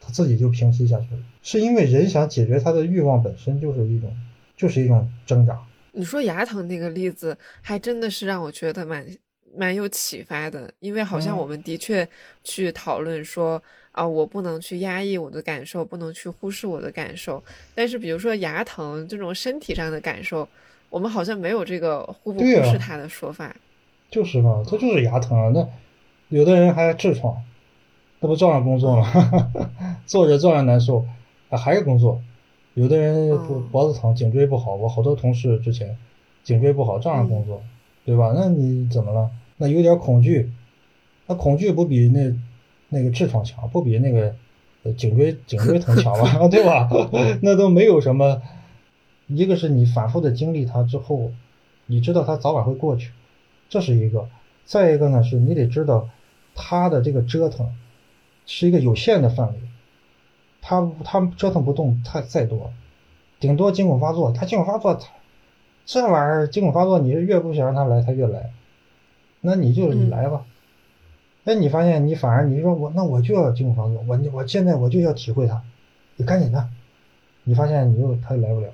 [0.00, 4.14] 他自己就平息下去了，是因为人想解决他的欲望本身就是一种，
[4.56, 5.58] 就是一种挣扎。
[5.92, 9.06] 你说牙疼那个例子，还真的是让我觉得蛮。
[9.56, 12.06] 蛮有启发的，因为好像我们的确
[12.44, 13.60] 去讨论说
[13.92, 17.42] 啊，我不能去压抑我的感受，不能去忽视我的感受。
[17.74, 20.48] 但是比如说牙疼这种身体上的感受，
[20.90, 23.54] 我们好像没有这个忽不忽视它的说法。
[24.10, 25.50] 就是嘛，这就是牙疼啊。
[25.54, 25.68] 那
[26.28, 27.42] 有的人还痔疮，
[28.20, 29.10] 那不照样工作吗？
[30.06, 31.04] 坐着照样难受，
[31.48, 32.20] 啊，还是工作。
[32.74, 33.36] 有的人
[33.70, 35.98] 脖子疼，颈椎不好，我好多同事之前
[36.44, 37.62] 颈椎不好，照样工作。
[38.04, 38.32] 对吧？
[38.34, 39.28] 那你怎么了？
[39.58, 40.50] 那有点恐惧，
[41.26, 42.34] 那恐惧不比那
[42.88, 44.34] 那个痔疮强，不比那个
[44.96, 46.48] 颈椎颈椎疼强吗？
[46.48, 46.88] 对吧？
[47.42, 48.40] 那都没有什么。
[49.26, 51.32] 一个是你反复的经历它之后，
[51.84, 53.10] 你知道它早晚会过去，
[53.68, 54.26] 这是一个。
[54.64, 56.08] 再一个呢，是你得知道
[56.54, 57.74] 它的这个折腾
[58.46, 59.54] 是一个有限的范围，
[60.62, 62.72] 它它折腾不动太再多，
[63.38, 64.98] 顶多惊恐发作，它惊恐发作。
[65.84, 68.50] 这玩意儿惊恐发作，你是越不想让他来，他越来，
[69.40, 70.44] 那你就你来吧。
[71.44, 75.62] 哎，你发现你反而你说我那我就要进入房子，我我现在我就要体会它，
[76.16, 76.68] 你赶紧的。
[77.44, 78.68] 你发现你又他又来不了。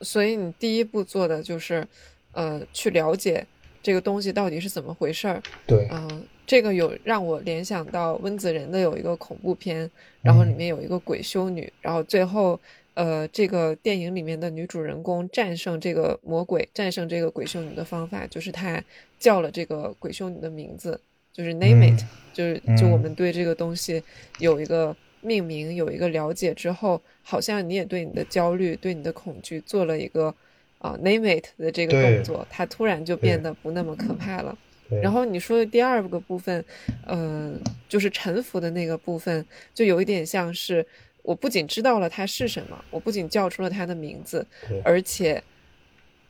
[0.00, 1.86] 所以你第一步做的就是，
[2.32, 3.46] 呃，去了解
[3.82, 5.42] 这个东西到底是怎么回事儿。
[5.66, 5.86] 对。
[5.90, 9.90] 嗯，这个有让我联想到温子仁的有一个恐怖片，
[10.22, 12.58] 然后里面有一个鬼修女，然后最后。
[12.98, 18.82] 呃，这个电影里面的女主人公战胜这个魔鬼、战胜这个鬼修女的方法，就是她
[19.20, 21.00] 叫了这个鬼修女的名字，
[21.32, 22.02] 就是 name it，
[22.34, 24.02] 就是就我们对这个东西
[24.40, 30.34] 有一个命名、有一个了解之后，好像你也对你的焦虑、对你的恐惧做了一个
[30.80, 34.58] 啊 name it 的这个动作，它突然就变得不那么可怕了。
[35.02, 36.64] 然后你说的第二个部分，
[37.06, 37.54] 呃，
[37.88, 40.84] 就是臣服的那个部分，就有一点像是
[41.28, 44.46] 我不仅知道了它是什么，我不仅叫出了它的名字，
[44.82, 45.42] 而且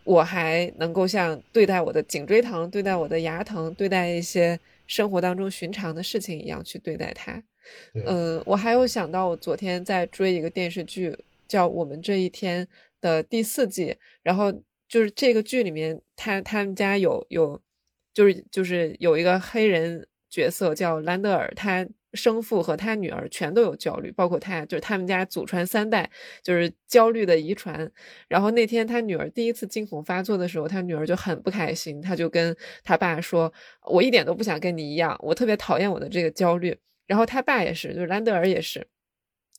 [0.02, 7.40] 我还能够像对待我的颈椎疼、对待我的牙疼、对待一些生活当中寻常的事情一样去对待它。
[7.94, 12.66] 嗯，我还有想到，我昨天在追一个电视剧，叫《我们这一天》
[13.00, 14.52] 的第四季，然后
[14.88, 17.62] 就是这个剧里面，他他们家有有，
[18.12, 26.10] 就是就是有一个黑人角色叫兰德尔，他生父和他女儿全都有焦虑，包括他，就是他们家祖传三代
[26.42, 27.90] 就是焦虑的遗传。
[28.28, 33.52] 然后那天他女儿第一次惊恐发作的时候，他女儿就很不开心，他就跟他爸说
[33.90, 38.86] ：“我一点都不想跟你一样，我特别讨厌我的这个焦虑。”然后他爸也是，就是兰德尔也是，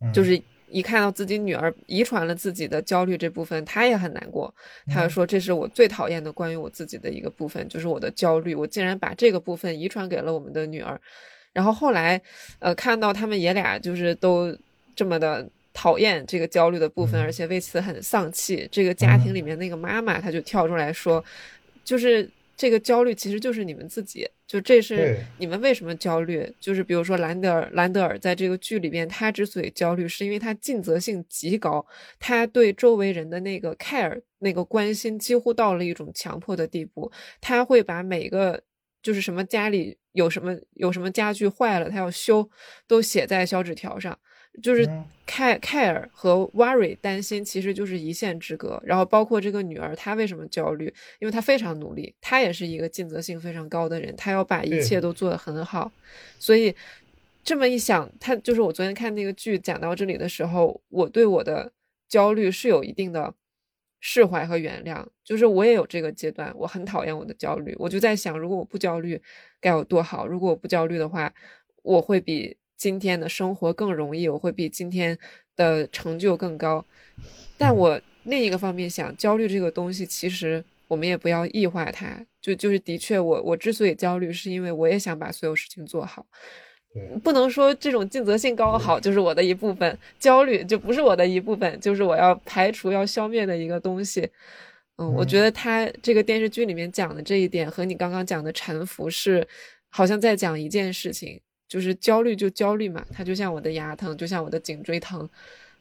[0.02, 4.54] 嗯就是一看到自己女儿遗传了自己的焦虑这部分，他也很难过。
[4.88, 8.56] 他就说：“这是我最讨厌的关于我自己的一个部分，就是我的焦虑。
[8.56, 11.00] 我竟然把这个部分遗传给了我们的女儿。”
[11.60, 12.22] 然后后来，
[12.60, 14.58] 呃，看到他们爷俩就是都
[14.96, 18.66] 这么的讨厌这个焦虑的部分，嗯而且为此很丧气。
[18.72, 21.22] 这个家庭里面那个妈妈，她就跳出来说
[21.84, 26.50] ：“就是这个焦虑其实就是你们自己，就这是你们为什么焦虑？
[26.62, 31.86] 就是比如说兰德尔，兰德尔在这个剧里边，他之所以焦虑，是因为他尽责性极高，
[32.22, 38.62] 他对周围人的那个 care 那个关心几乎到了一种强迫的地步，他会把每个
[39.02, 42.50] 就是什么家里有什么有什么家具坏了，他要修，
[42.88, 44.18] 都写在小纸条上。
[44.64, 48.82] 就是嗯 care care 和 worry 担心其实就是一线之隔。
[48.84, 50.92] 然后包括这个女儿，她为什么焦虑？
[51.20, 55.90] 因为她非常努力，她也是一个尽责性非常高的人，她要把一切都做得很好。
[56.40, 56.76] 所以
[57.44, 61.72] 这么一想，她就是我昨天看那个剧讲到这里的时候，我对我的
[62.10, 63.34] 焦虑是有一定的
[64.00, 65.06] 释怀和原谅。
[65.24, 69.22] 就是我也有这个阶段，我很讨厌我的焦虑，我就在想，如果我不焦虑
[69.62, 70.28] 该有多好。
[70.28, 71.34] 如果我不焦虑的话，
[71.84, 75.18] 我会比今天的生活更容易，我会比今天
[75.56, 76.86] 的成就更高。
[77.58, 82.26] 但我另一个方面想，焦虑这个东西，其实我们也不要异化它。
[82.42, 86.26] 就就是的确我，我之所以焦虑，是因为我也想把所有事情做好。
[86.94, 94.28] 对不能说这种尽责性高好就是我的一部分，焦虑就不是我的一部分，就是我要排除、要消灭的一个东西。
[94.98, 99.48] 嗯，我觉得他这个电视剧里面讲的这一点和你刚刚讲的沉浮是，
[99.90, 105.30] 好像在讲一件事情，就是焦虑就焦虑嘛，它就像我的牙疼，就像我的颈椎疼，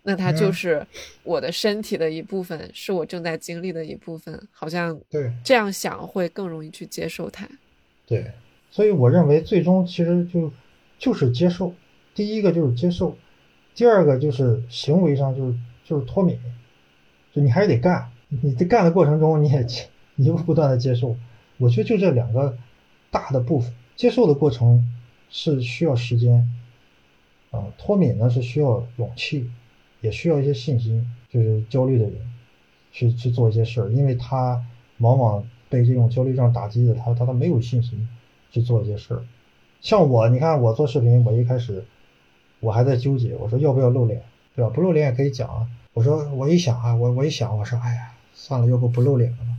[0.02, 0.52] 那它就嗯。
[0.52, 0.86] 是
[1.24, 5.32] 我的身体的一部分，是我正在经历的一部分，好像对。
[5.42, 7.48] 这样想会更容易去接受它。
[8.06, 8.30] 对，
[8.70, 10.52] 所以我认为最终其实就
[10.98, 11.72] 就是接受，
[12.14, 13.16] 第一个就是接受，
[13.74, 16.38] 第二个就是行为上就是就是脱敏，
[17.32, 19.66] 就你还是得干，你在干的过程中你也
[20.16, 21.16] 你就不断的接受，
[21.56, 22.58] 我觉得就这两个
[23.10, 24.84] 大的部分，接受的过程
[25.30, 26.50] 是需要时间，
[27.52, 29.48] 啊、脱敏呢是需要勇气，
[30.00, 32.14] 也需要一些信心，就是焦虑的人
[32.90, 34.60] 去去做一些事儿，因为他
[34.98, 38.08] 往往被这种焦虑症打击的，他他他没有信心
[38.50, 39.22] 去做一些事儿。
[39.80, 41.84] 像我，你看我做视频，我一开始
[42.60, 44.22] 我还在纠结，我说要不要露脸，
[44.56, 44.70] 对吧？
[44.74, 45.66] 不露脸也可以讲啊。
[45.94, 49.50] 我说我一想啊，我我一想，我说哎呀，算了，要不不露脸了吧。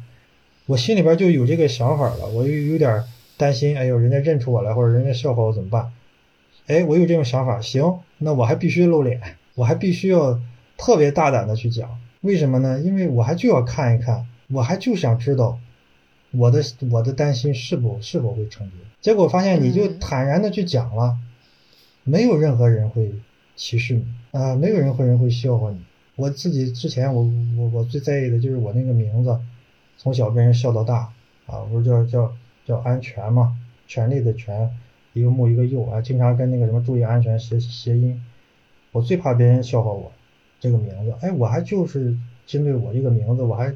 [0.65, 3.03] 我心里边就有这个想法了，我有有点
[3.37, 5.91] 担心，哎呦，人家认出我来，或者人家笑话我怎么办？
[6.67, 9.19] 哎，我有这种想法，行，那我还必须露脸，
[9.55, 10.39] 我还必须要
[10.77, 11.99] 特别大胆的去讲。
[12.21, 12.79] 为什么呢？
[12.79, 15.57] 因为我还就要看一看，我还就想知道
[16.31, 16.61] 我的
[16.91, 18.79] 我的担心是否是否会成真。
[19.01, 21.17] 结果发现你就嗯坦然的去讲了，
[22.03, 23.11] 没有任何人会
[23.55, 25.79] 歧视你啊、没有任何人会笑话你。
[26.15, 27.23] 我自己之前我
[27.57, 29.39] 我我最在意的就是我那个名字，
[29.97, 31.11] 从小被人笑到大
[31.45, 32.33] 啊，不是叫叫
[32.65, 33.57] 叫安全嘛，
[33.87, 34.69] 权力的权，
[35.13, 38.21] 一个木一个右啊，经常跟那个什么注意安全谐谐音。
[38.91, 40.11] 我最怕别人笑话我
[40.59, 43.73] 这个名字，哎，我还就是针对我这个名字，我还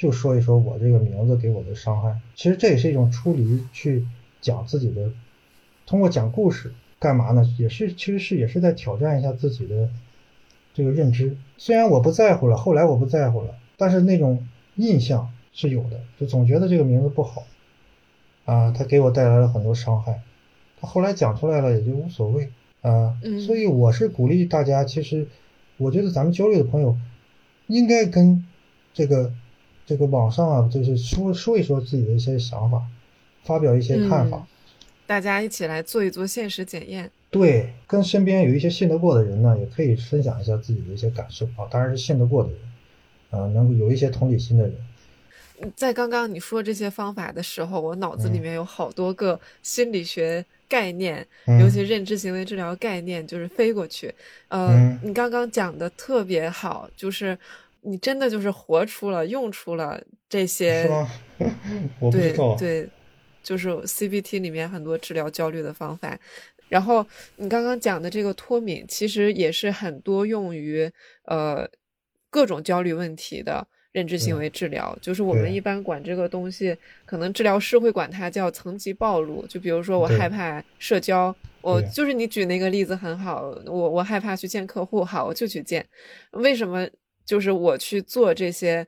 [0.00, 2.18] 就说一说我这个名字给我的伤害。
[2.34, 4.06] 其实这也是一种出离，去
[4.40, 5.10] 讲自己的，
[5.84, 7.44] 通过讲故事干嘛呢？
[7.58, 9.90] 也是其实是也是在挑战一下自己的
[10.72, 11.36] 这个认知。
[11.58, 17.44] 虽然我不在乎了，后来我不在乎了，但是那种印象是有的，就总觉得这个名字不好
[18.46, 20.22] 啊，它给我带来了很多伤害。
[20.80, 22.50] 他后来讲出来了，也就无所谓
[22.80, 23.18] 啊。
[23.22, 25.28] 嗯所以我是鼓励大家，其实
[25.76, 26.96] 我觉得咱们焦虑的朋友
[27.66, 28.46] 应该跟
[28.94, 29.30] 这个
[29.90, 32.80] 这个网上啊，就是说说一说自己的一些想法，
[33.42, 34.36] 发表一些看法。
[34.36, 34.46] 嗯
[35.04, 37.10] 大家一起来做一做现实检验。
[37.30, 42.60] 对，跟身边有一些信得过的人呢，也可以分享一下自己的一些感受啊，当然是信得过的人，
[43.30, 45.72] 啊，能够有一些同理心的人。
[45.74, 51.26] 在刚刚你说这些方法的时候，我脑子里面有好多个心理学概念，
[51.58, 54.14] 尤其认知行为治疗概念，就是飞过去。
[54.46, 57.36] 呃，你刚刚讲的特别好，就是
[57.82, 60.88] 你真的就是活出了、用出了这些。
[62.12, 62.88] 对对，
[63.42, 66.18] 就是 CBT 里面很多治疗焦虑的方法。
[66.68, 67.04] 然后
[67.36, 70.90] 你刚刚讲的这个脱敏，其实也是很多用于
[71.24, 71.68] 呃
[72.30, 73.66] 各种焦虑问题的。
[73.92, 79.44] 认知行为治疗就是我们一般管这个东西，可能治疗师会管它叫层级暴露。
[79.48, 85.84] 就比如说我害怕社交，我就是你举那个例子很好，我我害怕去见客户，好我就去见。
[86.30, 86.88] 为什么
[87.30, 88.84] 就是我去做这些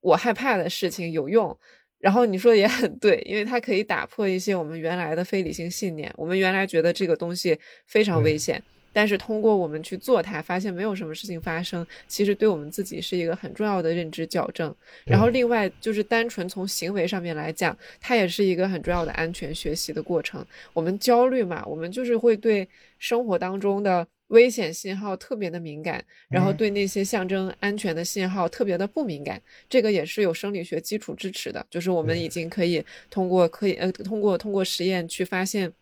[0.00, 1.56] 我害怕的事情有用？
[2.00, 6.12] 然后你说的也很对，因为它可以打破一些我们原来的非理性信念。
[6.16, 7.56] 我们原来觉得这个东西
[7.86, 8.60] 非常危险。
[8.92, 14.74] 但是通过我们去做它，发现没有什么事情发生，其实对我们自己是一个很重要的认知矫正。
[15.06, 20.44] 然后另外就是单纯从行为上面来讲，它也是一个很重要的安全学习的过程。
[20.72, 22.68] 我们焦虑嘛，我们就是会对
[22.98, 29.42] 生活当中的危险信号特别的敏感，然后对那些象征安全的信号特别的不敏感。
[29.68, 35.72] 这个也是有生理学基础支持的，就是我们已经可以通过可以呃通过通过实验去发现。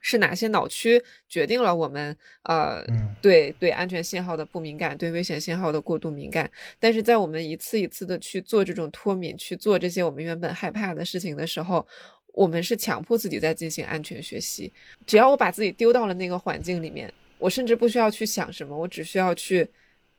[0.00, 2.86] 是哪些脑区决定了我们呃
[3.20, 6.48] 对对安全信号的不敏感，对危险信号的过度敏感？
[6.78, 11.84] 但是在我们一次一次的去做这种脱敏，去做这些我们原本害怕的事情的时候，
[12.32, 14.72] 我们是强迫自己在进行安全学习。
[15.04, 19.68] 只要我把自己丢到了那个环境里面，我甚至不需要去想什么，我只需要去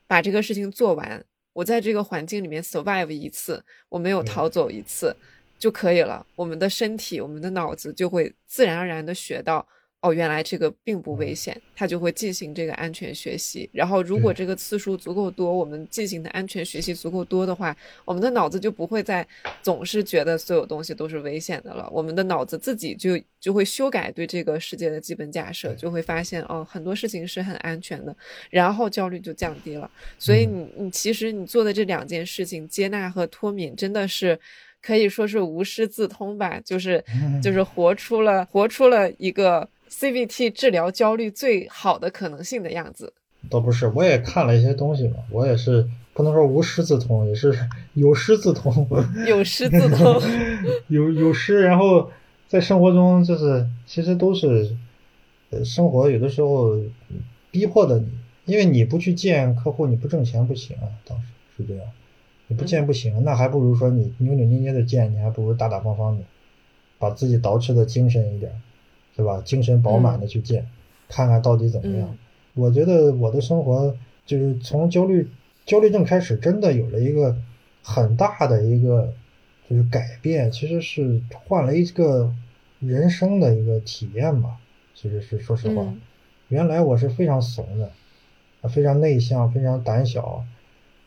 [0.07, 1.23] 把这个事情做完。
[1.53, 5.15] 我在这个环境里面 survive 一次，我没有逃走一次。
[5.57, 9.67] 就可以了，我们的身体、我们的脑子就会自然而然的学到，
[10.01, 13.69] 哦，原来这个并不危险，它就会进行这个安全学习。
[13.73, 19.27] 然后，如果这个次数足够多，我们进行的安全学习足够多的话，我们的脑子就不会再
[19.61, 21.89] 总是觉得所有东西都是危险的了。
[21.91, 28.15] 我们的脑子自己就就会修改对这个世界的基本假设，就会发现，哦，很多事情是很安全的，
[28.49, 29.91] 然后焦虑就降低了。
[30.17, 34.39] 所以，你你其实你做的这两件事情，接纳和脱敏，真的是。
[34.81, 37.03] 可以说是无师自通吧，就是
[37.43, 43.13] 就是活出了活出了一个 CBT 治疗焦虑最好的可能性的样子。
[43.49, 47.53] 倒不是，我也看了一些东西嘛，我也是不能说无师自通，也是
[47.95, 48.87] 有师自通。
[49.27, 50.21] 有师自通，
[50.89, 52.11] 有有师，然后
[52.47, 54.75] 在生活中就是其实都是，
[55.49, 56.77] 呃，生活有的时候
[57.49, 58.09] 逼迫的你，
[58.45, 61.85] 因为你不去见客户，你不挣钱不行啊，当时是这样。
[62.47, 66.23] 你不见不行，那还不如说你扭扭捏捏的见，你还不如大大方方的，
[66.97, 68.51] 把自己捯饬的精神一点，
[69.19, 69.41] 是吧？
[69.45, 70.65] 精神饱满的去见，
[71.07, 72.17] 看看到底怎么样。
[72.55, 75.29] 我觉得我的生活就是从焦虑
[75.65, 77.35] 焦虑症开始，真的有了一个
[77.83, 79.13] 很大的一个
[79.69, 82.33] 就是改变，其实是换了一个
[82.79, 84.57] 人生的一个体验吧。
[84.95, 85.85] 其实是说实话，
[86.47, 87.91] 原来我是非常怂的，
[88.69, 90.43] 非常内向，非常胆小。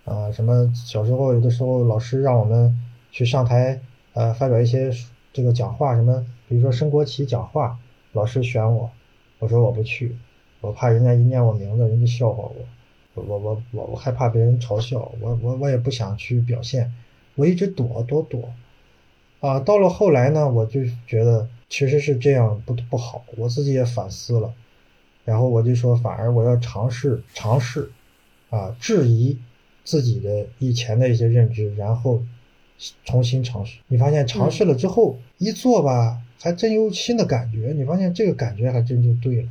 [0.05, 2.77] 啊，什么小时候有的时候老师让我们
[3.13, 3.81] 去上台，
[4.15, 4.91] 呃，发表一些
[5.33, 7.79] 这个讲话，什么比如说升国旗讲话，
[8.13, 8.91] 老师选我，
[9.39, 10.17] 我说我不去，
[10.61, 12.55] 我怕人家一念我名字，人家笑话我，
[13.15, 16.93] 我我我我我害怕别人嘲笑我，我我也不想去表现，
[17.35, 18.53] 我一直躲躲躲，
[19.41, 24.53] 啊，到了后来呢，我就觉得其实是这样不不好，我自己也反思了，
[25.25, 27.91] 然后我就说，反而我要尝试尝试，
[28.51, 29.39] 啊，质疑。
[29.85, 32.23] 自己的以前的一些认知，然后
[33.05, 33.81] 重新尝试。
[33.89, 37.73] 你发现尝试了之后，一做吧，还真有新的感觉。
[37.75, 39.49] 你发现这个感觉还真就对了。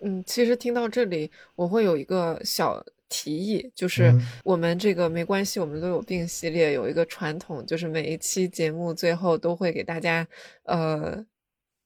[0.00, 4.14] 嗯，其实听到这里，我会有一个小提议，就是
[4.44, 10.26] 我们这个没关系，我们都有病系列有一个传统，就是每一期节目最后都会给大家
[10.62, 11.24] 呃。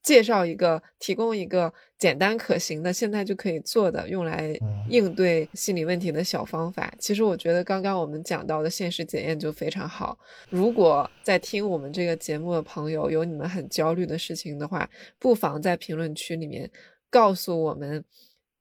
[0.06, 4.56] 介绍一个，提供一个简单可行的，现在就可以做的，用来
[4.88, 6.94] 应对心理问题的小方法。
[6.96, 10.16] 其实我觉得刚刚我们讲到的现实检验就非常好。
[10.48, 14.88] 如果在听我们这个节目的朋友有你们很焦虑的事情的话，
[15.18, 16.70] 不妨在评论区里面
[17.10, 18.04] 告诉我们，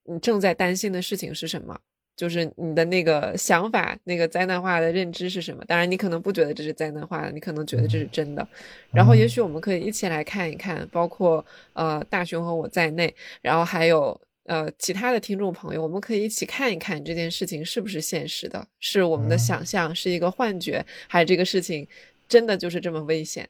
[0.05, 1.79] 你正在担心的事情是什么。
[2.15, 5.61] 就是你的那个想法，那个灾难化的认知是什么？
[5.65, 8.47] 当然，你可能不觉得这是灾难化的，你可能觉得这是真的。
[8.93, 21.85] 然后，也许我们可以一起来看一看，包括呃大熊和我在内，然后还有呃其他的听众朋友，我们可以一起看一看这件事情是不是现实的，是我们的想象，是一个幻觉，还是这个事情
[22.29, 23.49] 真的就是这么危险？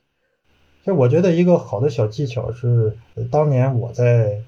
[0.80, 2.98] 其实，我觉得一个好的小技巧是，
[3.32, 4.42] 当年我在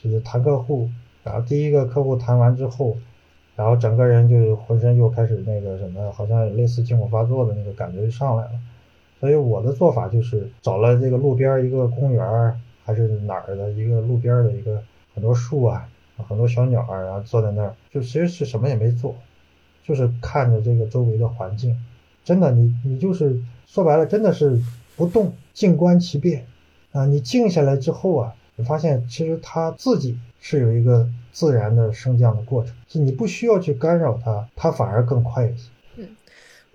[0.00, 0.88] 就是谈客户，
[1.24, 2.96] 然后第一个客户谈完之后。
[3.56, 8.50] 然后整个人就浑身又开始那个什么，好像类似惊恐发作的那个感觉就上来了。
[9.20, 14.82] 所以我的做法就是找了这个路边一个公园还是哪儿的一个路边的一个
[15.14, 15.88] 很多树啊，
[16.28, 19.14] 很多小鸟儿，然后坐在那儿，就其实是什么也没做，
[19.82, 21.74] 就是看着这个周围的环境。
[22.24, 24.58] 真的，你你就是说白了，真的是
[24.96, 26.46] 不动，静观其变
[26.92, 27.06] 啊。
[27.06, 35.70] 你静下来之后啊，你发现其实它自己是有一个自然的升降的过程，就你不需要去干扰它，它反而更快一些。
[35.96, 36.08] 嗯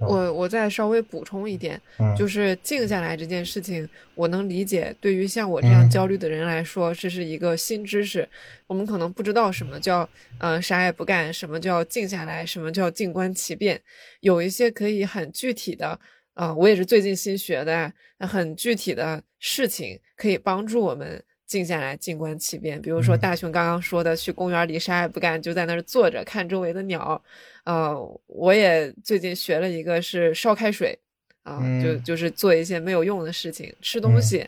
[0.01, 1.77] 我我再稍微补充一点，
[2.18, 3.85] 就是静下来这件事情，
[4.15, 4.95] 我能理解。
[5.01, 8.26] 对于像我这样焦虑的人来说，这是一个新知识。
[8.65, 10.07] 我们可能不知道什么叫
[10.38, 13.81] 呃啥也不干，什么叫静下来，什么叫静观其变。
[14.22, 15.99] 有一些可以很具体的，
[16.35, 21.22] 呃，我也是最近新学的，很具体的事情可以帮助我们。
[21.50, 22.80] 静下来，静观其变。
[22.80, 27.20] 比如说，大雄刚刚说的，去公园里啥也不干，就在那儿坐着看周围的鸟。
[27.64, 27.98] 呃，
[28.28, 30.96] 我也最近学了一个，是烧开水，
[31.42, 34.48] 啊，就就是做一些没有用的事情，吃东西，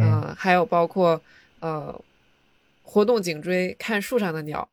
[0.00, 1.20] 啊，还有包括
[1.60, 1.94] 呃，
[2.82, 4.66] 活动颈椎，看树上的鸟，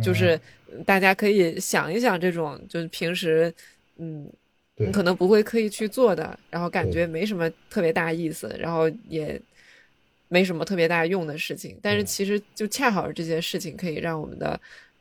[0.00, 0.40] 就是
[0.86, 3.52] 大家可以想一想，这种就是平时，
[3.96, 4.30] 嗯，
[4.76, 9.42] 你可能不会刻意去做的，然后感觉没什么特别大意思，然后也。
[10.28, 14.60] 没什么特别大用的事情，但是其实就恰好是这些事情可以让我们的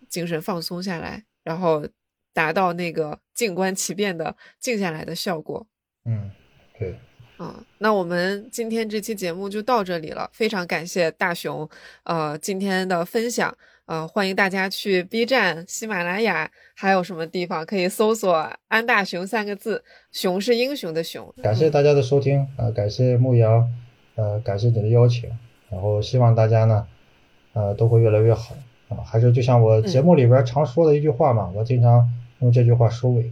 [0.10, 1.86] 精神放松下来，然后
[2.34, 5.66] 达到那个静观其变的静下来的效果。
[6.06, 6.32] 嗯，
[6.78, 6.96] 对。
[7.38, 11.70] 啊，那我们今天这期节目就到这里了，非常感谢大熊
[12.04, 13.56] 呃今天的分享，
[13.86, 18.34] 呃欢迎大家去 B 站、喜马拉雅，还有什么地方可以搜索
[18.70, 21.32] “安大熊”三个字，熊是英雄的熊。
[21.44, 23.70] 感谢大家的收听啊，感谢牧羊。
[24.18, 25.30] 呃，感谢你的邀请，
[25.70, 26.86] 然后希望大家呢，
[27.54, 28.56] 呃，都会越来越好
[28.90, 28.98] 啊。
[29.06, 33.32] 还是就像我节目里边常说的一句话嘛，我经常用这句话收尾，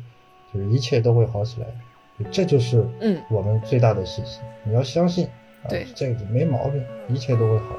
[0.53, 1.67] 就是一切都会好起来，
[2.31, 4.41] 这就是嗯我们最大的信心。
[4.63, 5.27] 你要相信，
[5.67, 7.75] 对，这个没毛病，一切都会好。